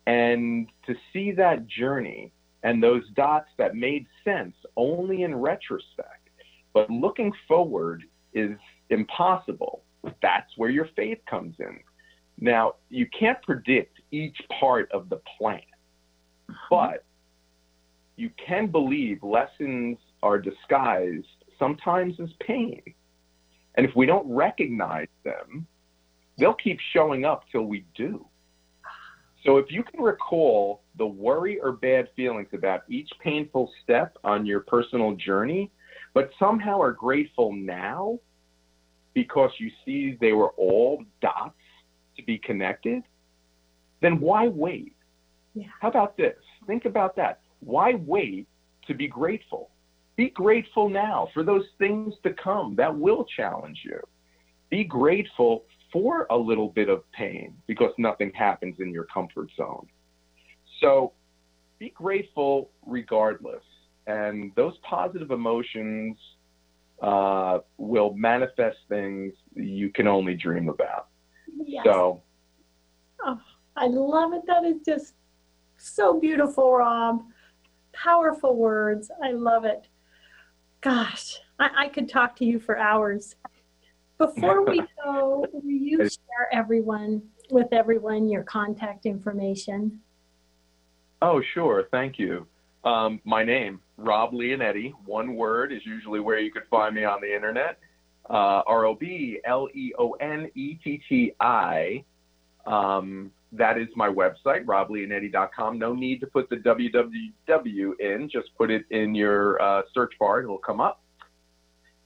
And 0.08 0.70
to 0.88 0.96
see 1.13 1.32
that 1.34 1.67
journey 1.67 2.32
and 2.63 2.82
those 2.82 3.04
dots 3.13 3.50
that 3.60 3.76
made 3.76 4.08
sense 4.24 4.56
only 4.76 5.22
in 5.22 5.36
retrospect, 5.36 6.30
but 6.74 6.89
looking 6.89 7.32
forward 7.48 8.06
is 8.34 8.58
impossible. 8.89 9.84
That's 10.24 10.50
where 10.56 10.72
your 10.72 10.89
faith 10.96 11.20
comes 11.30 11.54
in. 11.60 11.80
Now, 12.39 12.74
you 12.89 13.08
can't 13.20 13.41
predict 13.43 14.00
each 14.10 14.38
part 14.60 14.91
of 14.91 15.10
the 15.10 15.22
plan, 15.38 15.62
but 16.72 17.04
you 18.17 18.32
can 18.45 18.67
believe 18.67 19.23
lessons 19.23 19.97
are 20.23 20.39
disguised 20.39 21.25
sometimes 21.58 22.19
as 22.19 22.30
pain. 22.45 22.82
And 23.75 23.86
if 23.86 23.95
we 23.95 24.06
don't 24.06 24.30
recognize 24.30 25.08
them, 25.23 25.67
they'll 26.38 26.56
keep 26.56 26.80
showing 26.93 27.25
up 27.25 27.43
till 27.51 27.63
we 27.63 27.86
do. 27.95 28.25
So 29.45 29.58
if 29.58 29.67
you 29.69 29.84
can 29.84 30.01
recall 30.01 30.82
the 30.97 31.06
worry 31.06 31.60
or 31.60 31.71
bad 31.71 32.10
feelings 32.15 32.49
about 32.53 32.82
each 32.89 33.10
painful 33.23 33.71
step 33.84 34.17
on 34.23 34.45
your 34.45 34.62
personal 34.62 35.15
journey, 35.15 35.71
but 36.13 36.32
somehow 36.39 36.82
are 36.82 36.91
grateful 36.91 37.53
now 37.53 38.19
because 39.13 39.51
you 39.60 39.71
see 39.86 40.17
they 40.19 40.34
were 40.34 40.49
all 40.58 41.03
dots 41.21 41.53
to 42.17 42.23
be 42.23 42.39
connected, 42.39 43.03
then 44.01 44.19
why 44.19 44.47
wait? 44.47 44.95
Yeah. 45.53 45.67
How 45.80 45.89
about 45.89 46.17
this? 46.17 46.36
Think 46.65 46.86
about 46.86 47.15
that. 47.15 47.41
Why 47.60 47.93
wait 47.93 48.48
to 48.88 48.93
be 48.93 49.08
grateful? 49.08 49.70
Be 50.15 50.30
grateful 50.30 50.89
now 50.89 51.30
for 51.34 51.43
those 51.43 51.65
things 51.78 52.13
to 52.24 52.34
come 52.34 52.76
that 52.76 52.96
will 52.96 53.26
challenge 53.36 53.82
you. 53.84 54.00
Be 54.70 54.84
grateful 54.84 55.65
for 55.93 56.28
a 56.30 56.36
little 56.38 56.70
bit 56.70 56.89
of 56.89 57.04
pain 57.12 57.56
because 57.67 57.91
nothing 57.98 58.32
happens 58.34 58.76
in 58.80 58.91
your 58.91 59.06
comfort 59.06 59.50
zone. 59.56 59.88
So 60.82 61.13
be 61.80 61.89
grateful 61.89 62.72
regardless. 62.86 63.63
And 64.08 64.52
those 64.56 64.74
positive 64.84 65.32
emotions 65.32 66.17
uh, 67.02 67.60
will 67.78 68.13
manifest 68.15 68.78
things 68.89 69.34
you 69.56 69.89
can 69.91 70.08
only 70.08 70.34
dream 70.34 70.70
about. 70.70 71.08
Yes. 71.63 71.86
So, 71.86 72.22
oh, 73.24 73.39
I 73.76 73.88
love 73.88 74.34
it. 74.34 74.41
That 74.48 74.63
is 74.63 74.78
just 74.86 75.13
so 75.78 76.20
beautiful, 76.20 76.74
Rob. 76.74 77.24
Powerful 78.03 78.55
words. 78.55 79.10
I 79.23 79.31
love 79.31 79.65
it. 79.65 79.88
Gosh, 80.81 81.39
I, 81.60 81.69
I 81.75 81.88
could 81.88 82.07
talk 82.07 82.36
to 82.38 82.45
you 82.45 82.60
for 82.60 82.77
hours. 82.77 83.36
Before 84.17 84.63
we 84.63 84.81
go, 85.03 85.45
will 85.51 85.69
you 85.69 85.97
share 85.99 86.47
everyone 86.51 87.23
with 87.49 87.67
everyone 87.71 88.29
your 88.29 88.43
contact 88.43 89.05
information? 89.05 89.99
Oh, 91.21 91.41
sure. 91.53 91.88
Thank 91.91 92.19
you. 92.19 92.45
Um, 92.83 93.19
my 93.25 93.43
name, 93.43 93.81
Rob 93.97 94.31
Leonetti, 94.31 94.93
one 95.05 95.36
word 95.36 95.73
is 95.73 95.81
usually 95.86 96.19
where 96.19 96.39
you 96.39 96.51
could 96.51 96.67
find 96.69 96.93
me 96.93 97.03
on 97.03 97.19
the 97.21 97.33
internet. 97.33 97.79
Uh, 98.29 98.62
R 98.67 98.86
O 98.86 98.93
B 98.93 99.39
L 99.45 99.67
E 99.73 99.93
O 99.97 100.12
N 100.13 100.51
E 100.53 100.75
T 100.83 101.01
T 101.10 101.33
I. 101.39 102.03
Um, 102.65 103.31
that 103.53 103.77
is 103.77 103.88
my 103.95 104.10
website, 104.10 104.65
robleonetti.com. 104.65 105.79
No 105.79 105.93
need 105.93 106.19
to 106.19 106.27
put 106.27 106.49
the 106.49 106.57
www 106.57 107.99
in, 107.99 108.29
just 108.29 108.49
put 108.57 108.69
it 108.69 108.86
in 108.91 109.15
your 109.15 109.62
uh, 109.62 109.83
search 109.93 110.13
bar, 110.19 110.41
it'll 110.41 110.57
come 110.57 110.81
up. 110.81 111.01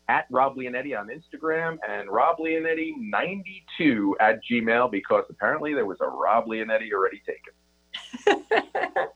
At 0.08 0.25
Rob 0.30 0.56
Leonetti 0.58 0.97
on 0.99 1.08
Instagram 1.08 1.77
and 1.88 2.10
Rob 2.10 2.38
Leonetti92 2.38 4.12
at 4.19 4.39
Gmail 4.49 4.91
because 4.91 5.23
apparently 5.30 5.73
there 5.73 5.86
was 5.86 5.97
a 6.01 6.08
Rob 6.08 6.47
Leonetti 6.47 6.91
already 6.91 7.21
taken. 7.25 8.45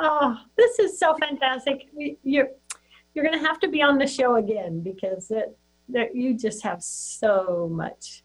oh, 0.00 0.36
this 0.56 0.78
is 0.78 0.98
so 0.98 1.16
fantastic. 1.18 1.88
You're, 2.22 2.48
you're 3.14 3.24
going 3.24 3.38
to 3.38 3.46
have 3.46 3.58
to 3.60 3.68
be 3.68 3.80
on 3.82 3.96
the 3.96 4.06
show 4.06 4.36
again 4.36 4.80
because 4.80 5.30
it, 5.30 5.56
that 5.88 6.14
you 6.14 6.34
just 6.34 6.62
have 6.62 6.82
so 6.82 7.68
much 7.72 8.22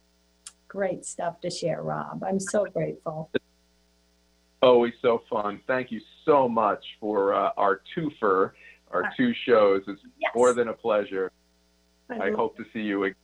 great 0.71 1.05
stuff 1.05 1.41
to 1.41 1.49
share, 1.49 1.81
Rob. 1.81 2.23
I'm 2.25 2.39
so 2.39 2.65
grateful. 2.65 3.29
Always 4.61 4.93
so 5.01 5.21
fun. 5.29 5.59
Thank 5.67 5.91
you 5.91 5.99
so 6.23 6.47
much 6.47 6.81
for 6.97 7.33
uh, 7.33 7.49
our 7.57 7.81
twofer, 7.93 8.51
our 8.91 9.11
two 9.17 9.33
shows. 9.45 9.81
It's 9.87 10.01
yes. 10.17 10.31
more 10.33 10.53
than 10.53 10.69
a 10.69 10.73
pleasure. 10.73 11.29
I, 12.09 12.27
I 12.27 12.31
hope 12.31 12.55
to 12.55 12.63
see 12.71 12.79
you 12.79 13.03
again. 13.03 13.15